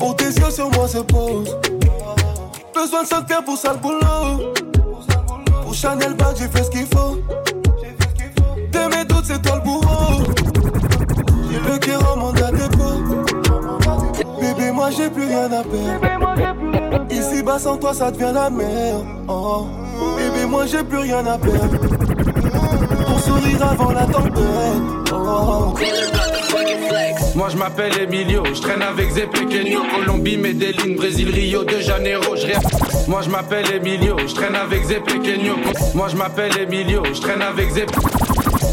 [0.06, 1.56] pour tes yeux sur moi se posent.
[2.72, 4.52] Besoin de sortir pour ça le boulot.
[5.64, 7.18] Pour Chanel Bag, j'ai fait ce qu'il faut.
[8.72, 10.22] De mes doutes, c'est toi le bourreau.
[11.50, 13.02] J'ai le cœur en mandat dépôt.
[14.40, 17.06] Bébé, moi j'ai plus rien à perdre.
[17.10, 18.94] Ici bas sans toi, ça devient la mer.
[19.26, 19.66] Oh.
[20.16, 21.78] Bébé, moi j'ai plus rien à perdre.
[23.08, 25.12] Pour sourire avant la tempête.
[25.12, 25.74] Oh.
[27.34, 32.36] Moi je m'appelle Emilio, je traîne avec Zé Pequeño Colombie, Medellin, Brésil, Rio de Janeiro
[32.36, 32.62] je rêve.
[33.08, 35.54] Moi je m'appelle Emilio, je traîne avec Zé Pequeño
[35.94, 37.86] Moi je m'appelle Emilio, je traîne avec Zé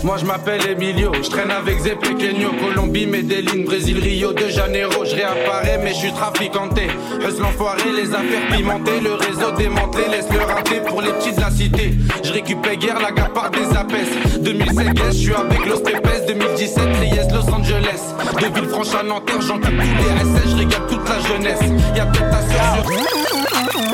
[0.03, 5.05] moi je m'appelle Emilio, je traîne avec Zé Pequeño Colombie, Medellin, Brésil, Rio de Janeiro.
[5.05, 6.87] Je réapparais mais je suis trafiquanté
[7.19, 11.41] Hustle l'enfoiré, les affaires pimentées Le réseau démantelé, laisse le rater pour les petits de
[11.41, 11.93] la cité.
[12.23, 13.93] Je récupère guère la par des apes
[14.41, 18.13] 2005, je suis avec Los Pepes 2017, Trieste, Los Angeles.
[18.39, 21.61] De Villefranche à Nanterre, j'en tous les SS Je régale toute la jeunesse.
[21.95, 23.92] Y'a peut-être ta sœur sur...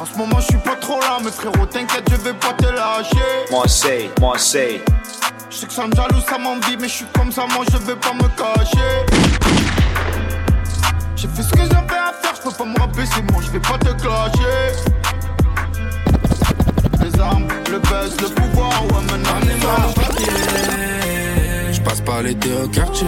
[0.00, 2.64] En ce moment, je suis pas trop là, mais frérot, t'inquiète, je vais pas te
[2.64, 3.18] lâcher.
[3.50, 4.80] Moi, c'est, moi, c'est.
[5.50, 7.76] Je sais que ça me jalouse, ça m'envie, mais je suis comme ça, moi, je
[7.76, 9.04] vais pas me cacher.
[11.16, 13.60] J'ai fait ce que j'avais à faire, je peux pas me rabaisser, moi, je vais
[13.60, 14.72] pas te clasher.
[17.04, 19.36] Les armes, le buzz, le pouvoir, ouais, maintenant,
[21.72, 23.06] Je passe pas l'été au quartier.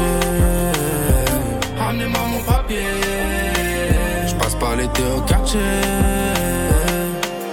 [1.78, 2.84] Ramenez-moi mon papier.
[4.26, 5.60] Je passe pas l'été au quartier.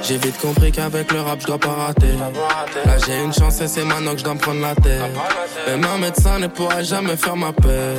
[0.10, 2.18] J'ai vite compris qu'avec le rap je dois pas rater.
[2.84, 5.04] Là j'ai une chance et c'est maintenant que je dois me prendre la tête.
[5.68, 7.94] Même un médecin ne pourrait jamais faire ma paix.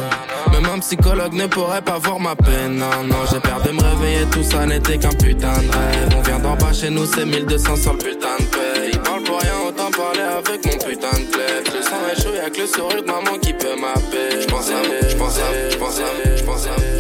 [0.51, 2.79] Même un psychologue ne pourrait pas voir ma peine.
[2.79, 6.09] Non, non, j'ai peur de me réveiller, tout ça n'était qu'un putain de rêve.
[6.19, 8.91] On vient d'en bas chez nous, c'est 1200 sur le putain de paix.
[8.93, 11.45] Ils parlent pour rien, autant parler avec mon putain de clé.
[11.65, 14.35] Le sang est chaud, y'a que le sourire de maman qui peut m'appeler.
[14.35, 17.00] Vous, j'pense à vous, j'pense à vous, j'pense à vous, j'pense à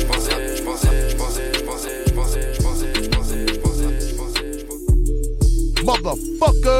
[5.90, 6.76] Motherfucker.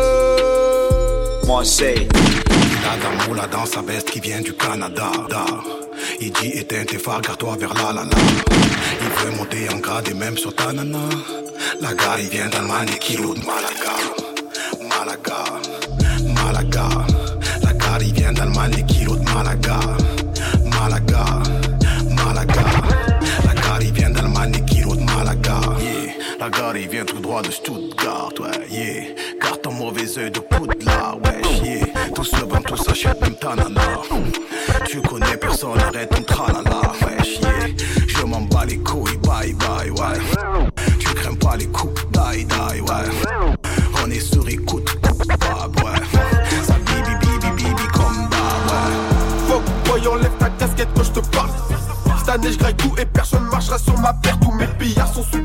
[1.45, 2.07] Moi c'est
[2.85, 5.11] La dame la dans sa veste qui vient du Canada.
[5.29, 5.45] Da.
[6.21, 8.17] Il dit éteins tes phares, garde-toi vers la la la.
[9.03, 11.09] Il veut monter en grade et même sur ta nana.
[11.81, 13.95] La gare il vient d'Allemagne et kilo de Malaga.
[14.91, 15.41] Malaga.
[16.45, 16.89] Malaga.
[17.65, 20.00] La gare il vient d'Allemagne et kilo de Malaga Malaga
[26.41, 29.03] La gare il vient tout droit de Stuttgart ouais yeah.
[29.43, 31.87] Garde ton mauvais oeil de poudre ouais yeah.
[32.15, 33.83] Tous se vendent, tous s'achètent même ta nana
[34.87, 37.85] Tu connais personne, arrête ton tralala ouais yeah.
[38.07, 40.19] Je m'en bats les couilles, bye bye ouais.
[40.99, 43.69] Tu crains pas les coups, die die ouais.
[44.03, 46.01] On est sur écoute, bab ouais.
[46.63, 49.47] Ça bibi bibi bibi comme d'hab ouais.
[49.47, 51.51] Fuck boy enlève ta casquette quand je te parle.
[52.19, 55.37] Cette année je tout et personne marchera sur ma paire Tous mes pillards sont sous
[55.37, 55.45] le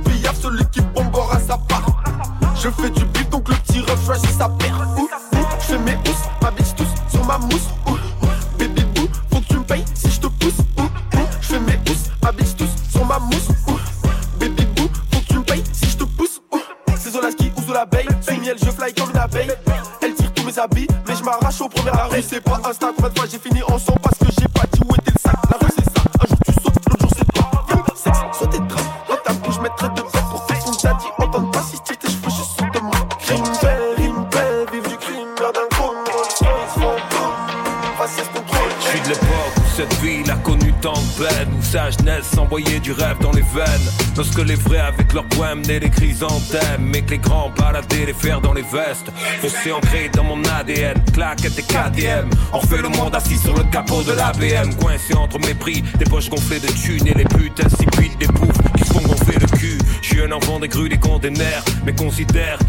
[44.45, 48.41] les vrais avec leurs poèmes menaient les chrysanthèmes Mais que les grands baladaient les fers
[48.41, 49.11] dans les vestes.
[49.41, 53.63] Fossé ancré dans mon ADN, claquette et KTM On refait le monde assis sur le
[53.71, 57.63] capot de la BM Coincé entre mépris, des poches gonflées de thunes Et les putes
[57.63, 59.77] insipides des poufs qui se font gonfler le cul.
[60.01, 62.59] Je suis un enfant des grues, des containers Mais considère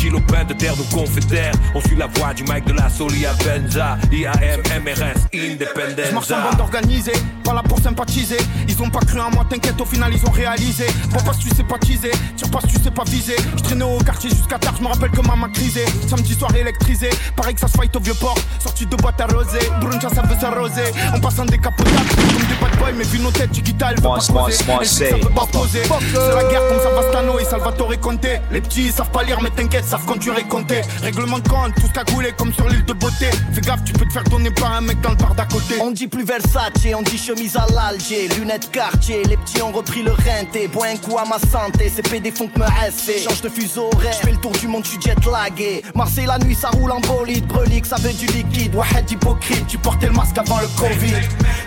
[0.00, 3.32] petit lopin de terre nous confédère On suit la voie du mic de la Solia
[3.44, 7.12] Benza IAM, MRS, Je marche en bande organisée,
[7.44, 8.38] pas là pour sympathiser.
[8.68, 10.86] Ils ont pas cru en moi, t'inquiète, au final ils ont réalisé.
[11.10, 13.36] Bon, pas si tu sais pas teaser, tire pas si tu sais pas viser.
[13.56, 15.84] Je traînais au quartier jusqu'à tard, je me rappelle que maman crisé.
[16.08, 18.38] Samedi soir électrisé, pareil que ça se fight au vieux port.
[18.58, 20.92] Sorti de boîte arrosée, bruncha ça veut s'arroser.
[21.14, 23.96] On passe en décapotable, comme des bad boys, mais vu nos têtes, tu quittes, elle
[23.96, 24.64] veut pas poser.
[24.80, 25.82] Elle ça veut pas poser.
[25.84, 28.26] C'est la guerre comme Savastano et Salvatore Conte.
[28.50, 30.82] Les petits ils savent pas lire, mais t'inquiète, savent conduire et compter.
[31.02, 33.26] Règlement de compte, tout cagoulé comme sur l'île de beauté.
[33.52, 35.74] Fais gaffe, tu peux te faire donner par un mec dans le bar d'à côté.
[35.80, 40.02] On dit plus Versace, on dit chemise à l'Alger, lunettes quartier, les petits ont repris
[40.02, 43.18] le renté, bois un coup à ma santé, c'est PD font que me rester.
[43.18, 45.82] Change de fuseau horaire, fais le tour du monde, je suis jet lagué.
[45.96, 49.78] Marseille la nuit ça roule en bolide, brelique, ça veut du liquide, Wahed hypocrite, tu
[49.78, 51.14] portais le masque avant le Covid.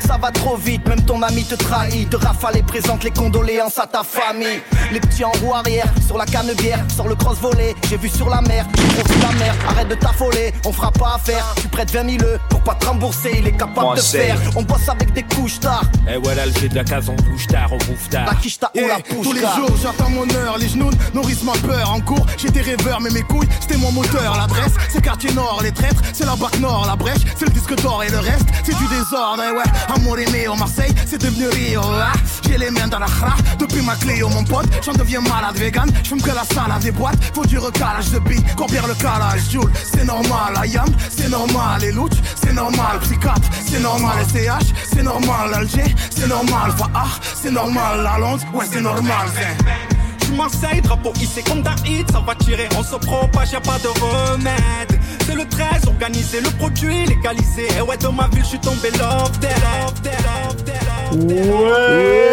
[0.05, 2.09] Ça va trop vite, même ton ami te trahit.
[2.09, 4.61] De rafale et présente les condoléances à ta famille.
[4.91, 7.75] Les petits en roue arrière, sur la canne bière, sur le cross volé.
[7.89, 9.55] J'ai vu sur la mer, j'ai vu la mer.
[9.69, 11.53] Arrête de t'affoler, on fera pas affaire.
[11.61, 14.37] Tu prêtes 20 000 euros pour pas te rembourser, il est capable de faire.
[14.55, 15.83] On bosse avec des couches tard.
[16.11, 18.25] Et voilà le de la case, on bouge tard, on bouffe tard.
[18.25, 20.89] La quiche t'a on la Eh, pousse tous les jours j'attends mon heure, les genoux
[21.13, 25.01] nourrissent ma peur En cours j'étais rêveur mais mes couilles c'était mon moteur L'adresse c'est
[25.01, 28.09] quartier nord, les traîtres c'est la bac nord La brèche c'est le disque d'or et
[28.09, 32.13] le reste c'est du désordre Et ouais, amour aimé au Marseille c'est devenu Rio ah,
[32.47, 34.65] J'ai les mains dans la khra depuis ma Cléo mon pote.
[34.83, 37.17] J'en deviens malade vegan, j'fume que la salade des boîtes.
[37.33, 41.81] Faut du recalage de billes, combien le calage Joule, c'est normal, Ayam, c'est normal.
[41.81, 44.15] Les louches, c'est normal, psychiatre, c'est normal.
[44.27, 45.53] SCH, c'est normal.
[45.53, 46.71] Alger, c'est normal.
[46.77, 48.01] Faah, c'est normal.
[48.03, 49.65] La Londres, ouais c'est normal c'est-
[50.19, 53.55] Je suis Marseille, drapeau hissé comme d'un hit, ça va tirer, on se propage, y
[53.55, 54.99] a pas de remède.
[55.25, 57.67] C'est le 13, organisé, le produit légalisé.
[57.77, 59.51] Et ouais, dans ma ville, je suis tombé love dead.
[59.51, 62.23] Love dead, love dead, love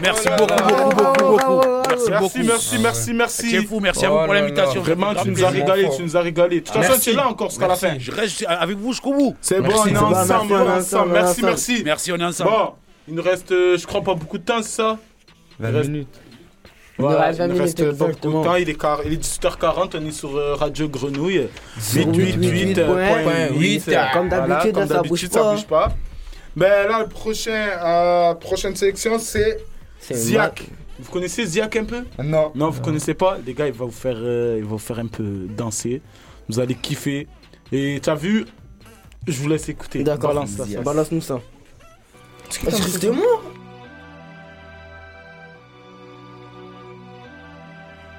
[0.00, 1.60] Merci beaucoup, beaucoup, beaucoup, beaucoup.
[1.88, 2.46] Merci, Merci, beaucoup.
[2.46, 3.50] merci, merci, merci.
[3.50, 4.80] C'est fou, merci à vous pour l'invitation.
[4.80, 6.60] Vraiment, tu nous as régalé, tu nous as régalé.
[6.60, 7.98] De toute façon, tu es là encore jusqu'à la fin.
[7.98, 9.36] Je reste avec vous jusqu'au bout.
[9.40, 11.12] C'est bon, on est ensemble, on est ensemble.
[11.12, 11.82] Merci, merci.
[11.84, 12.50] Merci, on est ensemble.
[12.50, 12.70] Bon,
[13.08, 14.98] il nous reste, euh, je crois, pas beaucoup de temps, c'est ça
[15.58, 16.08] 20 Il reste- minutes.
[16.98, 18.42] Voilà, reste 20 il nous reste pas beaucoup de exactement.
[18.44, 18.56] temps.
[18.56, 21.48] Il est, car- il est 18h40, on est sur euh, Radio Grenouille.
[21.80, 23.88] 888.8, 888.8.
[23.88, 25.42] euh, comme d'habitude, Voilà, ça comme bouge d'habitude, pas.
[25.42, 25.92] ça bouge pas.
[26.56, 29.58] Ben là, le prochain, euh, prochaine sélection, c'est
[30.12, 30.64] Ziak.
[30.98, 32.04] Vous connaissez Ziak un peu?
[32.22, 32.50] Non.
[32.56, 33.38] Non, vous connaissez pas?
[33.46, 36.02] Les gars, il va vous faire, euh, il va vous faire un peu danser.
[36.48, 37.28] Vous allez kiffer.
[37.70, 38.44] Et tu as vu?
[39.26, 40.02] Je vous laisse écouter.
[40.02, 41.40] D'accord, Balance balance-nous ça.
[42.50, 43.10] Est-ce que c'était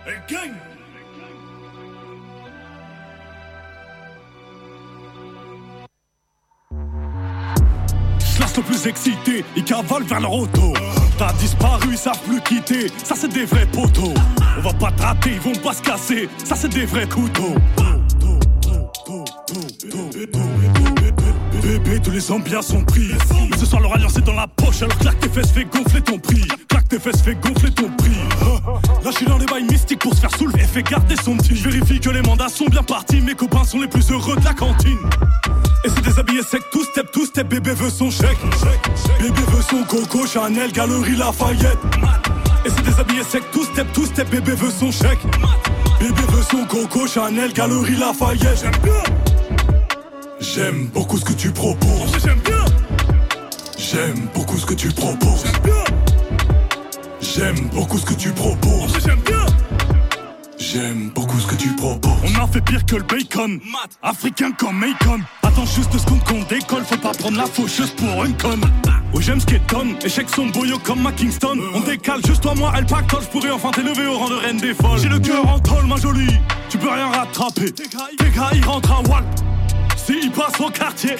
[0.09, 0.39] moi
[8.35, 10.73] Classe le plus excité, ils cavalent vers leur auto.
[11.17, 12.87] T'as disparu, ils savent plus quitter.
[13.03, 14.13] Ça, c'est des vrais poteaux.
[14.57, 16.29] On va pas te ils vont pas se casser.
[16.45, 17.55] Ça, c'est des vrais couteaux.
[21.61, 23.09] Bébé, tous les ambiants sont pris.
[23.51, 24.81] Mais ce soir, leur alliance est dans la poche.
[24.81, 26.47] Alors claque tes fesses, fais gonfler ton prix.
[26.89, 28.17] Tes fesses, fais gonfler ton prix.
[29.03, 30.63] Là, je suis dans les bails mystiques pour se faire soulever.
[30.63, 31.55] Fais garder son petit.
[31.55, 33.21] Je vérifie que les mandats sont bien partis.
[33.21, 34.97] Mes copains sont les plus heureux de la cantine.
[35.85, 38.39] Et c'est déshabillé sec, tout step, tout step, bébé veut son chèque.
[39.19, 41.77] Bébé veut son coco, Chanel, Galerie Lafayette.
[42.65, 45.19] Et c'est déshabillé sec, tout step, tout step, bébé veut son chèque.
[45.99, 48.61] Bébé veut son coco, Chanel, Galerie Lafayette.
[48.63, 49.03] J'aime bien.
[50.39, 52.17] J'aime beaucoup ce que tu proposes.
[52.23, 52.65] J'aime bien.
[53.77, 55.43] J'aime beaucoup ce que tu proposes.
[55.45, 56.08] J'aime bien.
[57.35, 58.97] J'aime beaucoup ce que tu proposes.
[59.05, 59.45] J'aime bien.
[60.57, 62.11] J'aime beaucoup ce que tu proposes.
[62.23, 63.59] On a fait pire que le bacon.
[64.01, 65.19] Africain comme Macon.
[65.43, 66.83] Attends juste deux secondes qu'on décolle.
[66.83, 68.61] Faut pas prendre la faucheuse pour une conne.
[69.13, 69.95] Oh, j'aime ce qui étonne.
[70.03, 71.59] Échec son boyo comme à Kingston.
[71.75, 73.21] On décale juste toi, moi, elle pactole.
[73.21, 74.99] J'pourrais enfin t'élever au rang de reine des folles.
[74.99, 76.35] J'ai le cœur en tôle, ma jolie.
[76.69, 77.71] Tu peux rien rattraper.
[77.71, 79.25] Tes gars, ils rentrent à Walp.
[79.95, 81.15] Si ils passent au quartier.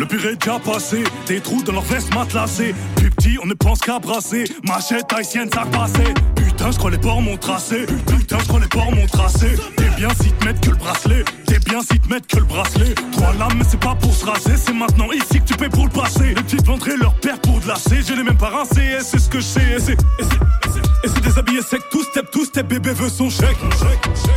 [0.00, 2.74] Le pire est déjà passé, des trous dans leurs vestes matelassées.
[2.96, 4.44] Plus petit, on ne pense qu'à brasser.
[4.66, 6.14] Machette haïtienne, ça passait.
[6.36, 7.84] Putain, je crois les ports m'ont tracé.
[8.06, 9.56] Putain, je crois les ports m'ont tracé.
[9.76, 11.22] T'es bien si te mettent que le bracelet.
[11.44, 12.94] T'es bien si te mettent que le bracelet.
[13.12, 14.56] Trois lames, mais c'est pas pour se raser.
[14.56, 16.28] C'est maintenant ici que tu payes pour le passé.
[16.28, 17.96] Les petites ventrées leur père pour de la C.
[18.02, 19.76] Je n'ai même pas rincé, et c'est ce que je sais.
[19.76, 22.66] Et c'est, et c'est déshabillé sec, tout step, tout step.
[22.66, 23.58] Bébé veut son chèque.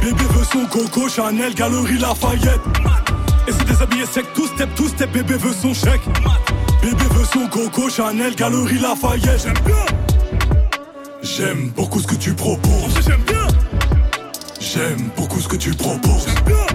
[0.01, 2.59] Bébé veut son coco, Chanel, Galerie Lafayette.
[3.47, 6.01] Et c'est déshabillé sec, tout step, tout step, bébé veut son chèque.
[6.81, 9.41] Bébé veut son coco, Chanel, Galerie Lafayette.
[9.43, 9.85] J'aime bien.
[11.21, 12.93] J'aime beaucoup ce que tu proposes.
[13.05, 13.47] J'aime bien.
[14.59, 16.25] J'aime beaucoup ce que tu proposes.
[16.25, 16.67] J'aime bien.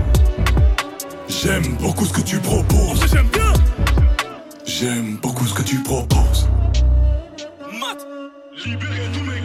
[1.29, 3.01] J'aime beaucoup ce que tu proposes.
[3.11, 3.53] J'aime bien.
[4.67, 6.49] J'aime beaucoup ce que tu proposes.
[7.81, 7.99] Mat,
[8.65, 9.39] libérez tous mes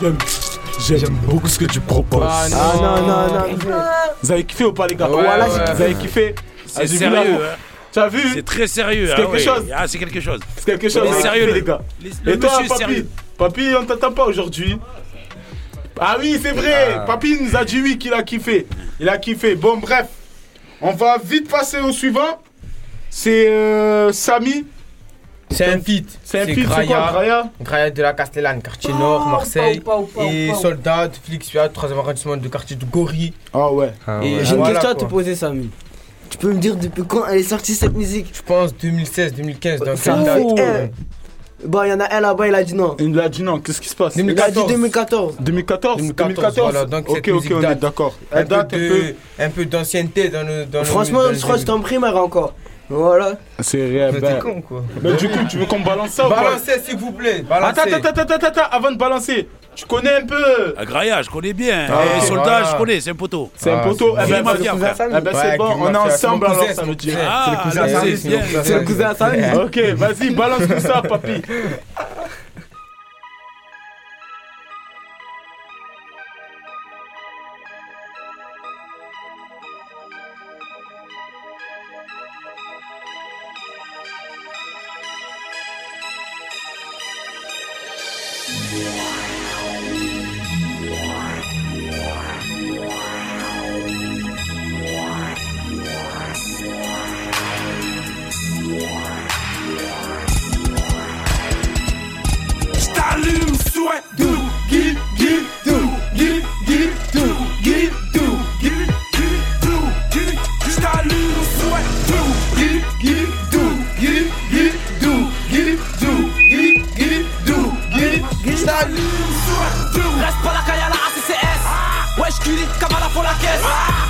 [0.00, 0.16] J'aime,
[0.96, 2.22] j'aime beaucoup ce que tu proposes.
[2.24, 2.56] Ah non.
[2.60, 3.82] Ah non, non, non.
[4.22, 5.08] Vous avez kiffé ou pas, les gars?
[5.10, 6.34] Ouais, Voilà, ouais, j'ai Vous avez kiffé
[6.66, 7.56] C'est Ah, sérieux, hein.
[7.92, 8.20] Tu as vu?
[8.34, 9.06] C'est très sérieux.
[9.08, 9.64] C'est ah quelque chose.
[9.74, 10.40] Ah, c'est quelque chose.
[10.56, 11.02] C'est quelque chose.
[11.04, 11.80] Il est vous avez sérieux, les gars.
[12.24, 12.68] le Et toi, papy?
[12.78, 13.08] sérieux.
[13.38, 14.78] Papy, on t'attend pas aujourd'hui.
[16.00, 16.94] Ah oui, c'est vrai.
[16.96, 17.00] Ah.
[17.00, 18.66] Papy nous a dit oui qu'il a kiffé.
[19.00, 19.54] Il a kiffé.
[19.54, 20.06] Bon, bref.
[20.80, 22.40] On va vite passer au suivant.
[23.10, 24.64] C'est euh, Samy.
[25.50, 26.18] C'est un feat.
[26.24, 29.80] C'est un feat, c'est quoi, Graya Graya de la Castellane, quartier Nord, Marseille.
[29.80, 31.08] pau, pau, et soldat
[31.40, 33.32] Fiat, troisième arrondissement de quartier de Gori.
[33.52, 33.92] Ah ouais.
[34.22, 35.70] Et J'ai une voilà, question à te poser, Samy.
[36.30, 38.30] Tu peux me dire depuis quand elle est sortie cette musique?
[38.34, 39.80] Je pense 2016, 2015.
[39.80, 40.86] Donc Ça elle fait- date, euh,
[41.64, 42.94] Bon, il y en a un là-bas, il a dit non.
[43.00, 44.14] Il a dit non, qu'est-ce qui se passe?
[44.14, 45.36] Il a dit 2014.
[45.40, 47.80] 2014 2014, voilà, donc Ok, cette ok, on est date.
[47.80, 48.14] d'accord.
[48.30, 49.14] Un Elle date peu un de- peu.
[49.40, 50.66] un peu d'ancienneté dans le.
[50.66, 52.54] dans le- Franchement, dans je crois que c'était en primaire encore.
[52.90, 53.32] Voilà.
[53.60, 54.38] C'est rien, Mais ben.
[54.38, 54.82] con, quoi.
[55.02, 56.42] Mais du coup, tu veux qu'on balance ça ou pas?
[56.42, 57.44] Balancez, s'il vous plaît.
[57.50, 57.94] Attends, Balancez.
[57.94, 60.74] attends, attends, attends, attends, avant de balancer, tu connais un peu?
[60.76, 61.86] Agraya, je connais bien.
[61.90, 62.64] Ah, soldat, voilà.
[62.72, 63.50] je connais, c'est un poteau.
[63.56, 64.14] C'est un poteau.
[64.14, 66.64] Eh ben, c'est- eh ben, c'est bon, on est ensemble alors.
[66.66, 68.16] Ah, C'est le cousin Samy.
[68.16, 68.40] c'est bien.
[68.64, 69.38] C'est le cousin Samy.
[69.64, 71.42] Ok, vas-y, balance-nous ça, papy.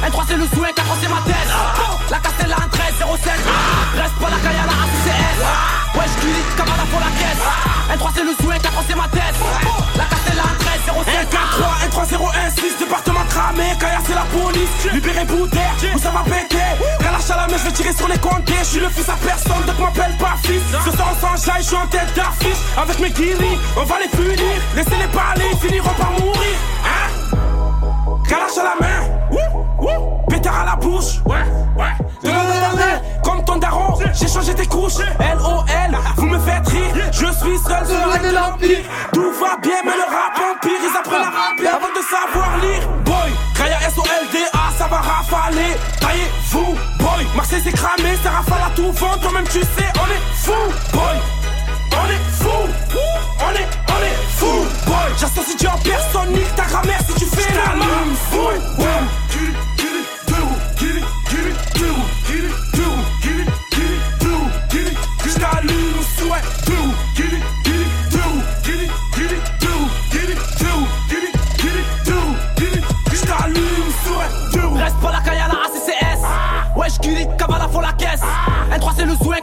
[0.09, 1.53] Un 3 c'est le souhait, 4 c'est ma tête
[2.11, 3.33] La Castella, un 13, 07
[4.01, 5.37] Reste pas la caille à la ACCS
[5.99, 7.45] Wesh Kili, Kabbalah pour la caisse.
[7.93, 9.37] Un 3 c'est le souhait, 4 c'est ma tête
[9.99, 13.65] La Castella, un 13, 07 1, 4, 3, 1, 3, 0, 1, 6 Département cramé,
[13.79, 14.95] Kaya c'est la police.
[14.95, 16.73] Libéré Boudère, où ça va péter?
[17.01, 19.17] Relâche à la main, je vais tirer sur les comptés Je suis le fils à
[19.21, 20.65] personne, donc m'appelle pas fils.
[20.87, 22.65] Ce soir on s'enjaille, je suis en tête d'affiche.
[22.81, 24.57] Avec mes guillis, on va les punir.
[24.75, 26.57] Laissez-les parler, ils finiront par mourir.
[26.81, 27.09] Hein?
[28.59, 29.68] À la main.
[30.29, 31.45] Pétard à la bouche, ouais,
[31.77, 31.95] ouais.
[32.23, 34.99] De l'eau dans la main, comme ton daron, j'ai changé tes couches.
[34.99, 38.85] LOL, vous me faites rire, je suis seul sur le de l'empire.
[39.13, 42.89] Tout va bien, mais le rap empire, ils apprennent à rapper avant de savoir lire.
[43.05, 45.77] Boy, Kaya SOLDA, ça va rafaler.
[46.01, 50.25] Taillez-vous, boy, Marseille c'est cramé, ça rafale à tout vent, toi-même tu sais, on est
[50.35, 50.53] fou,
[50.93, 51.17] boy.
[51.91, 52.69] On est fou,
[53.41, 55.11] on est, on est fou, boy.
[55.19, 58.39] J'associe Dieu en personne, nique ta grammaire si tu fais la même fou.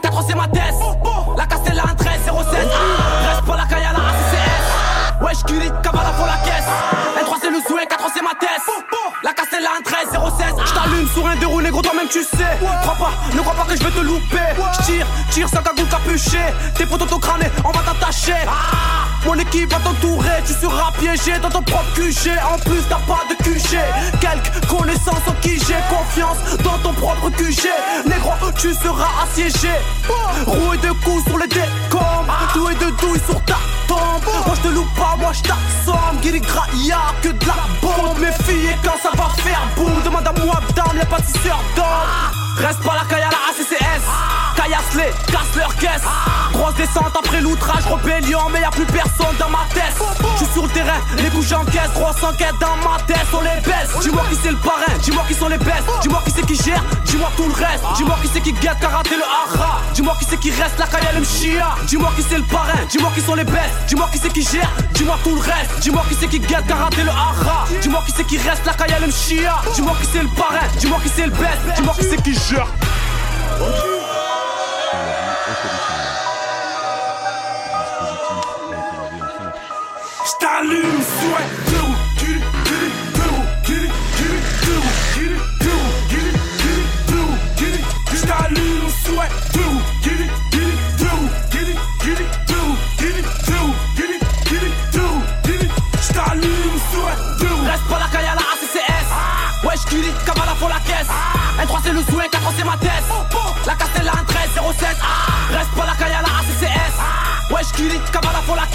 [0.00, 0.74] 4 c'est ma tête
[1.36, 2.34] La Castella, un 13, 07
[3.28, 6.68] Reste pas la à la ACCS Wesh Kili, Kabbalah pour la caisse.
[7.18, 8.48] Un 3 c'est le souhait, 4 c'est ma tête
[9.22, 12.58] La Castella, un 13, 07 J't'allume sur un déroulé gros toi-même tu sais.
[12.82, 14.48] Crois pas, ne crois pas que je vais te louper.
[14.80, 16.40] J'tire, tire sans cagoule capuché
[16.76, 18.34] Tes potos t'ont crâné, on va t'attacher
[19.26, 22.30] Mon équipe va t'entourer, tu seras piégé dans ton propre QG.
[22.48, 23.76] En plus t'as pas de QG.
[24.20, 27.68] Quelques connaissances en qui j'ai confiance dans ton propre QG.
[28.06, 29.72] Négro, tu seras assiégé.
[30.46, 32.38] Roué de coups sur les décombres.
[32.54, 33.58] Doué de douille sur ta
[33.88, 34.22] tombe.
[34.46, 36.20] Moi je te loupe pas, moi je t'assomme.
[36.22, 36.40] Guiri
[36.84, 38.20] y'a que de la bombe.
[38.20, 42.64] Mes filles quand ça va faire boum Demande à moi dame, de sœur d'homme.
[42.64, 44.35] Reste pas la caille à la ACCS
[44.66, 46.02] Caillasse-les, casse leur caisse
[46.52, 49.94] Grosse descente après l'outrage, rébellion Mais y'a plus personne dans ma tête
[50.34, 53.60] Je suis sur le terrain, les coups j'encaisse Grosse enquête dans ma tête, on les
[53.62, 56.56] baisse Dis-moi qui c'est le parrain, dis-moi qui sont les baisses Dis-moi qui c'est qui
[56.56, 60.26] gère, dis-moi tout le reste Dis-moi qui c'est qui guette, karaté le hara Dis-moi qui
[60.28, 63.34] c'est qui reste, la caille le mchia Dis-moi qui c'est le parrain, dis-moi qui sont
[63.36, 66.40] les baisses Dis-moi qui c'est qui gère, dis-moi tout le reste Dis-moi qui c'est qui
[66.40, 70.08] guette, karaté le hara Dis-moi qui c'est qui reste, la caille le mchia Dis-moi qui
[70.12, 72.66] c'est le parrain, dis-moi qui c'est le best Dis-moi qui c'est qui gère
[80.40, 81.66] Souhait.
[97.66, 99.08] Reste pas la caille à la ACCS,
[99.64, 99.84] wesh
[100.68, 101.08] la caisse,
[101.60, 103.04] un 3 c'est le souhait, 4 c'est ma tête,
[103.66, 104.96] la castella un 13, 07,
[105.50, 106.94] reste pas la caille à la ACCS,
[107.50, 108.65] wesh kiri, cabana faut la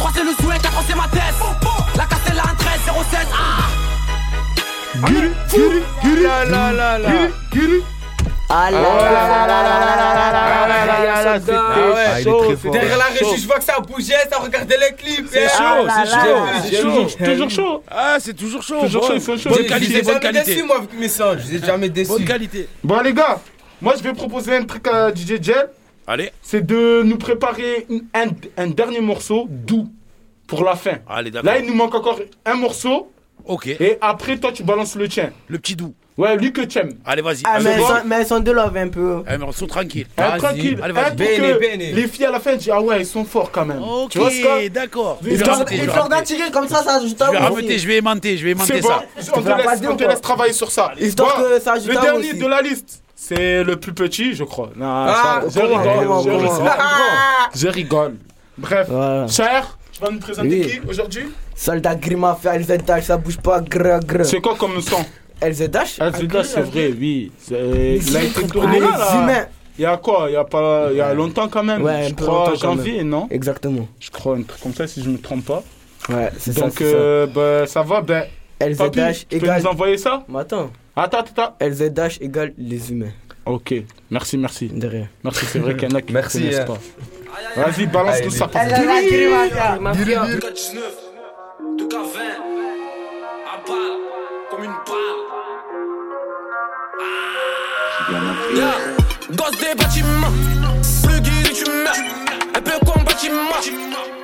[0.00, 1.20] 3 c'est le souhait, 4 c'est ma tête
[1.94, 3.28] La Castella, un 13, 07
[5.06, 7.08] Giri, giri, giri, La la la la.
[8.48, 11.70] Ah là là là là là là là là Ah
[12.14, 12.70] Ah, il.
[12.70, 13.28] Derrière la chaud.
[13.30, 15.28] régie, je vois que ça bougeait, ça regardait les clips.
[15.30, 15.48] C'est eh.
[15.48, 16.82] chaud, Ah c'est chaud, c'est chaud.
[16.82, 17.82] Toujours, toujours chaud.
[17.90, 18.80] Ah, c'est toujours chaud.
[18.80, 19.20] Toujours bon.
[19.20, 19.50] chaud, chauds.
[19.50, 20.44] Bonne Je qualité, bonne qualité.
[20.54, 21.36] déçus, moi, avec mes sons.
[21.38, 21.90] Je les ai jamais.
[21.90, 22.68] Bonne qualité.
[22.82, 23.38] Bon, les gars,
[23.82, 25.68] moi je vais proposer un truc à DJ Gel.
[26.10, 26.30] Allez.
[26.42, 29.88] c'est de nous préparer une- un, un dernier morceau doux
[30.48, 30.96] pour la fin.
[31.08, 31.30] Allez.
[31.30, 33.12] Là, il nous manque encore un morceau.
[33.44, 33.68] Ok.
[33.68, 35.30] Et après, toi, tu balances le tien.
[35.48, 35.94] Le petit doux.
[36.18, 36.98] Ouais, lui que tu aimes.
[37.06, 37.42] Allez, vas-y.
[37.44, 39.22] Ah, mais, sont, mais elles sont de love un peu.
[39.26, 40.06] Un morceau tranquille.
[40.18, 40.78] Un tranquille.
[40.82, 41.16] Allez, vas-y.
[41.16, 43.80] pour que Les filles à la fin disent Ah ouais, ils sont forts quand même.
[43.82, 45.18] Ok, tu vois ce que d'accord.
[45.22, 48.44] Je vais Histoire- d'attirer, comme ça, ça ajoute Je vais rajouter, je vais aimanter, je
[48.44, 49.02] vais aimanter C'est bon, ça.
[49.34, 50.92] on te, laisse, on te laisse travailler sur ça.
[51.00, 53.02] Histoire que ça ajoute Le dernier de la liste,
[53.34, 54.70] c'est le plus petit, je crois.
[54.76, 56.70] Non, Ah, ça- je comment, rigole, comment, je comment rigole.
[57.54, 58.14] Je rigole.
[58.58, 58.88] Bref,
[59.28, 60.66] cher, tu vas nous présenter Oui.
[60.66, 61.24] qui aujourd'hui?
[61.54, 64.24] Soldat Grima fait LZH, ça bouge pas, grrr grrr.
[64.24, 65.04] C'est quoi comme son?
[65.42, 67.32] LZH LZH, c'est vrai, oui.
[67.50, 69.46] Il a été tourné Ah, là, humains.
[69.78, 70.26] Il y a quoi?
[70.28, 70.88] Il y a, pas...
[70.90, 71.82] Il y a longtemps quand même.
[71.82, 73.08] Ouais, je crois janvier, même.
[73.08, 73.28] non?
[73.30, 73.88] Exactement.
[73.98, 75.62] Je crois un truc comme ça si je me trompe pas.
[76.10, 76.60] Ouais, c'est ça.
[76.62, 76.84] Donc ça.
[76.84, 78.24] euh, bah, ça va, ben.
[78.60, 80.22] LZH Papy, tu peux égale- nous envoyer ça?
[80.28, 80.70] Mais attends.
[80.96, 81.56] Attends, attends.
[81.60, 83.12] LZH égale les humains.
[83.46, 83.74] Ok,
[84.10, 84.68] merci, merci.
[84.68, 85.08] De rien.
[85.24, 86.64] Merci, c'est vrai qu'il y en a qui ne Merci, connaissent hein.
[86.66, 87.62] pas.
[87.62, 88.50] Vas-y, balance Allez, tout ça.
[88.54, 90.26] Elle a la Grima, Mafia.
[90.26, 90.82] 19,
[91.78, 92.18] 2K20,
[93.46, 93.96] à balle,
[94.50, 95.20] comme une balle.
[98.54, 98.74] Yeah.
[99.36, 100.32] Gosse des bâtiments,
[101.04, 101.94] plus guéri tu meurs.
[102.54, 103.36] Un peu comme bâtiment.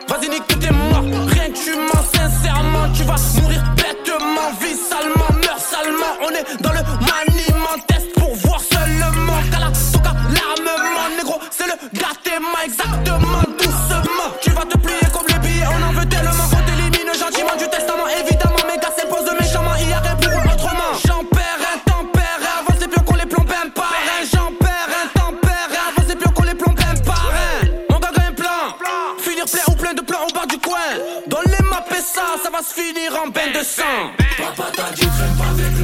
[0.08, 0.68] Vas-y, nique tes.
[0.68, 4.50] Rien que tu mens sincèrement, tu vas mourir bêtement.
[4.60, 6.12] Vis salement, meurs salement.
[6.22, 7.76] On est dans le maniement.
[7.86, 9.40] Test pour voir seulement.
[9.50, 11.16] Kala, toka, l'armement.
[11.16, 12.60] Négro, c'est le gâtement.
[12.64, 14.30] Exactement, doucement.
[14.42, 15.66] Tu vas te plier comme les billets.
[15.66, 18.06] On en veut tellement qu'on t'élimine gentiment du testament.
[18.08, 18.35] Évidemment,
[32.56, 34.12] va se finir en bain de sang.
[34.38, 35.75] Papa t'a dit, traîne pas avec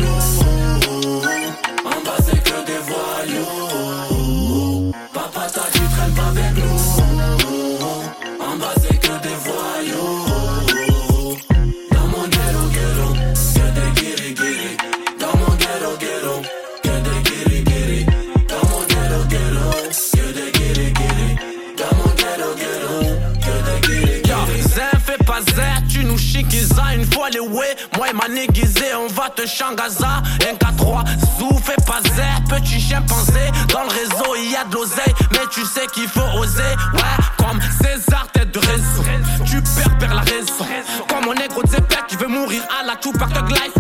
[29.43, 30.23] négusé, on va te changaza.
[30.49, 31.05] Un 4-3,
[31.39, 33.51] zou, fais pas zin, petit chimpanzé.
[33.69, 36.63] Dans le réseau, il y a de l'oseille, mais tu sais qu'il faut oser.
[36.95, 39.03] Ouais, comme César, tête de réseau.
[39.45, 40.67] Tu perds, perds la raison.
[41.09, 41.69] Comme mon négro de
[42.09, 43.72] qui veut mourir à la Tupac Thug Life.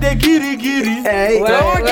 [0.00, 0.98] Que des guiri guiri.
[1.04, 1.90] Hey, Ouais, ouais, ok, ok,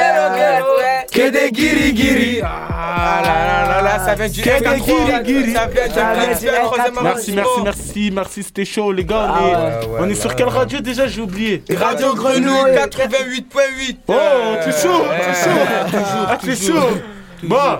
[0.78, 1.06] ouais.
[1.12, 2.40] Que des guiri guiri.
[2.42, 5.52] Ah là là là là, ça vient du Que des F4, guiri guiri.
[5.54, 7.02] Ça vient du Ça vient F4, du troisième F4.
[7.02, 9.28] Merci, merci, merci, merci, c'était chaud les gars.
[9.40, 11.64] on est- Ah ouais, on est sur quelle radio déjà J'ai oublié.
[11.76, 13.98] Radio Grenouille 88.8.
[14.08, 14.14] Oh,
[14.62, 15.96] tu es chaud, tu chaud.
[16.28, 16.98] Ah, tu chaud.
[17.42, 17.78] Bon,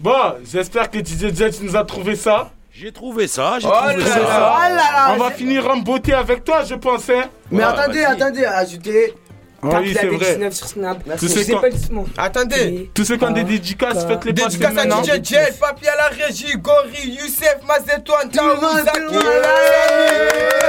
[0.00, 2.50] bon, j'espère que DJ Jet nous a trouvé ça.
[2.72, 4.18] J'ai trouvé ça, j'ai Oh trouvé là ça.
[4.20, 4.54] là.
[4.56, 5.14] Oh là là.
[5.14, 7.10] On va finir en beauté avec toi, je pense.
[7.10, 7.24] Hein.
[7.50, 9.14] Mais Ouais, attendez, attendez, ajoutez.
[9.62, 10.34] Ah oui, c'est vrai.
[10.34, 10.98] 19 sur Snap.
[11.18, 12.04] C'est quoi pas justement.
[12.16, 12.90] Attendez.
[12.94, 15.02] Tous ceux qui ont des dédicaces, faites-les passer Dédicace à.
[15.02, 19.14] DJ Jel, Papi à la régie, Gori, Youssef, Mazetoine, Taou, le monde, Zaki, tout le
[19.14, 19.22] monde.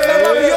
[0.03, 0.55] Samy, Mario.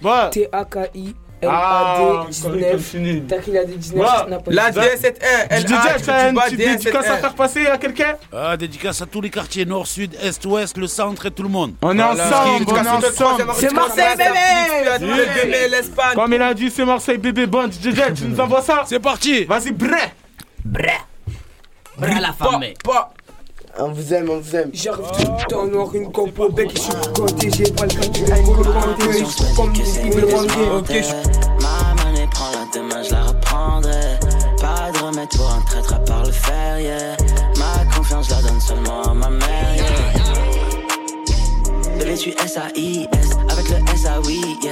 [0.00, 1.14] Bon, T-A-K-I.
[1.48, 3.20] Ah, L-A-D continue.
[3.20, 3.26] 19.
[3.28, 4.08] T'as qu'il a des 19 Ouais.
[4.16, 4.42] sur Snap.
[4.46, 5.14] La DS71,
[5.50, 9.02] elle DJ Jet, t'as une petite dédicace à faire faire passer à quelqu'un Ah, dédicace
[9.02, 11.74] à tous les quartiers, nord, sud, est, ouest, le centre et tout le monde.
[11.82, 13.44] On est ensemble, on est ensemble.
[13.56, 15.68] C'est Marseille, bébé.
[15.70, 16.14] l'Espagne.
[16.14, 17.46] Comme il a dit, c'est Marseille bébé.
[17.46, 19.98] Bon, DJ tu nous envoies ça C'est parti Vas-y, bré.
[20.64, 22.62] Brrr, la femme.
[23.78, 24.70] On vous aime, on vous aime.
[24.74, 28.20] J'arrive tout le temps noir, une compo bec, je suis côté, j'ai pas le commenté,
[29.08, 34.18] je suis comme me Ok, je Ma monnaie prend la demain, je la reprendrai.
[34.60, 37.16] Pas de remède pour un traître à part le fer, yeah.
[37.56, 39.86] Ma confiance, je la donne seulement à ma mère, yeah.
[41.98, 44.71] Bébé, tu S-A-I-S, avec le S-A-Oui, yes.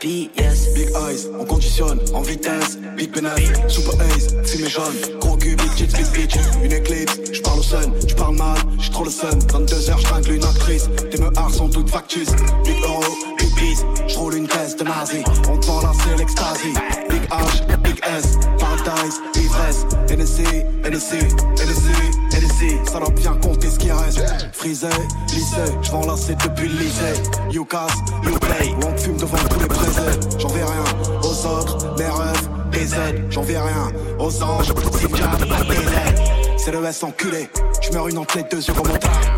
[0.00, 0.74] VIP, yes.
[0.74, 2.78] Big eyes, on conditionne en vitesse.
[2.96, 4.94] Big pénètre, super ace, fumée jaune.
[5.20, 6.36] Gros cul, big tits, big bitch.
[6.62, 9.38] Une éclipse, j'parle au sun, j'parle mal, j'suis trop le sun.
[9.38, 10.88] 22h, j'tringle une actrice.
[11.10, 12.34] Tes meurs sont toutes factices.
[12.64, 13.02] Big euro,
[13.38, 15.22] big peace, j'roule une caisse de nazi.
[15.48, 17.05] On te vend la.
[17.30, 19.86] H, big S, paradise, ivresse.
[20.10, 20.42] NSC,
[20.84, 21.18] NSC,
[21.58, 21.88] NSC,
[22.32, 22.90] NSC.
[22.90, 24.24] Ça doit bien compter ce qui reste.
[24.52, 24.88] Frisé,
[25.32, 27.22] lycée, j'vends la c'est depuis le lycée.
[27.50, 28.74] You casse, you play.
[28.86, 30.38] On fume devant tous les présents.
[30.38, 30.84] J'en vais rien
[31.22, 33.26] aux autres, mes rêves, des aides.
[33.30, 36.20] J'en vais rien aux anges, aides.
[36.56, 37.48] C'est le S enculé.
[37.82, 38.86] J'meurs une entrée, deux yeux comme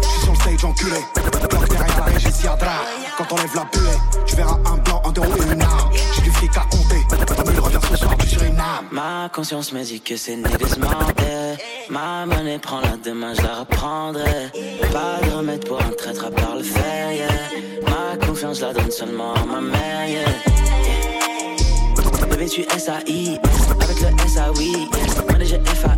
[0.03, 1.01] J'suis sur le stage enculé.
[1.51, 2.28] Bloc derrière la régie.
[3.18, 5.91] Quand on lève la buée, tu verras un blanc, un deux et une arme.
[8.93, 10.76] Ma conscience me dit que c'est niggas.
[11.91, 14.51] Ma monnaie prend la demain, je la reprendrai.
[14.93, 17.28] Pas de remède pour un traître à part le fer, yeah.
[17.89, 20.28] Ma confiance, je la donne seulement à ma mère, yeah.
[22.30, 23.39] Bébé, tu SAI,
[23.80, 24.89] avec le SAI.
[25.30, 25.97] Manager FAI,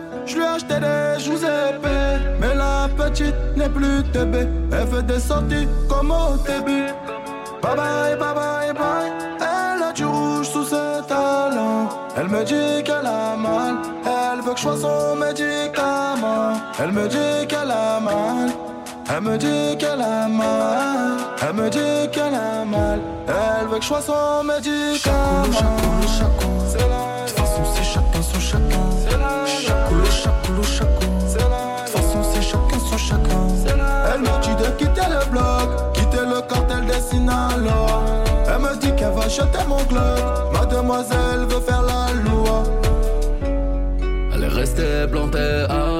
[0.25, 4.35] Je lui ai acheté des joues épais Mais la petite n'est plus TB
[4.71, 6.87] Elle fait des sorties comme au début.
[7.61, 9.11] Bye bye, bye bye, bye.
[9.39, 11.89] Elle a du rouge sous ses talons.
[12.17, 13.75] Elle me dit qu'elle a mal.
[14.05, 16.53] Elle veut que je sois son médicament.
[16.79, 18.49] Elle me dit qu'elle a mal.
[19.13, 23.81] Elle me dit qu'elle a mal, elle me dit qu'elle a mal, elle veut que
[23.81, 25.51] je sois son médicament.
[30.51, 33.47] De toute façon, c'est chacun son chacun.
[34.13, 38.03] Elle me dit de quitter le bloc, quitter le cartel des Sinaloa.
[38.47, 40.53] Elle me dit qu'elle va jeter mon glock.
[40.53, 42.63] Mademoiselle veut faire la loi.
[44.33, 45.90] Elle est restée plantée à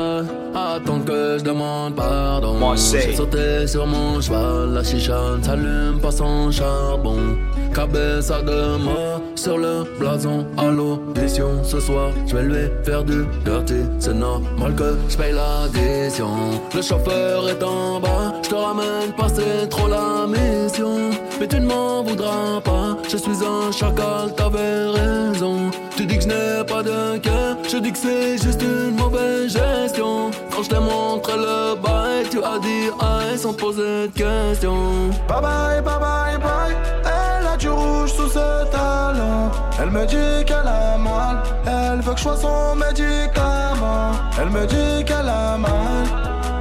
[0.76, 2.76] attendre que je demande pardon.
[2.76, 7.38] J'ai sauté sur mon cheval, la chicha ne s'allume pas sans charbon.
[7.74, 12.10] Cabeza de mort sur le blason à l'audition ce soir.
[12.28, 16.30] Je vais lui faire du dirty, c'est normal que je paye l'addition.
[16.76, 21.12] Le chauffeur est en bas, je te ramène pas, c'est trop la mission.
[21.40, 25.72] Mais tu ne m'en voudras pas, je suis un chacal, t'avais raison.
[26.02, 29.54] Tu dis que je n'ai pas de cœur, je dis que c'est juste une mauvaise
[29.54, 30.32] gestion.
[30.50, 35.12] Quand je t'ai montré le bail, tu as dit aïe sans poser de questions.
[35.30, 36.76] Bye bye, bye bye, bye.
[37.06, 39.52] Elle a du rouge sous ses talons.
[39.80, 41.44] Elle me dit qu'elle a mal.
[41.68, 44.14] Elle veut que je sois son médicament.
[44.42, 46.08] Elle me dit qu'elle a mal.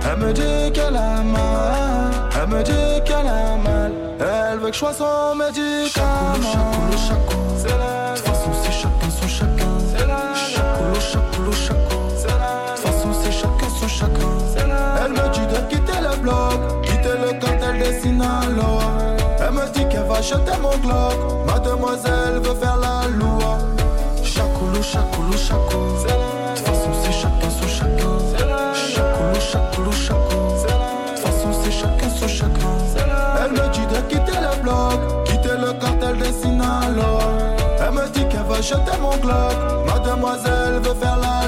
[0.04, 2.10] Elle me dit qu'elle a mal.
[2.42, 3.92] Elle me dit qu'elle a mal.
[4.20, 6.74] Elle veut que je sois son médicament.
[7.56, 8.19] C'est la.
[12.16, 12.74] C'est la.
[12.74, 14.28] De façon, c'est chacun son chacun.
[15.04, 19.16] Elle me dit de quitter le bloc, quitter le cartel des Sinaloa.
[19.40, 21.46] Elle me dit qu'elle va jeter mon glock.
[21.46, 22.99] Mademoiselle veut faire la
[38.60, 39.56] acheter mon Glock.
[39.86, 41.39] Mademoiselle veut faire la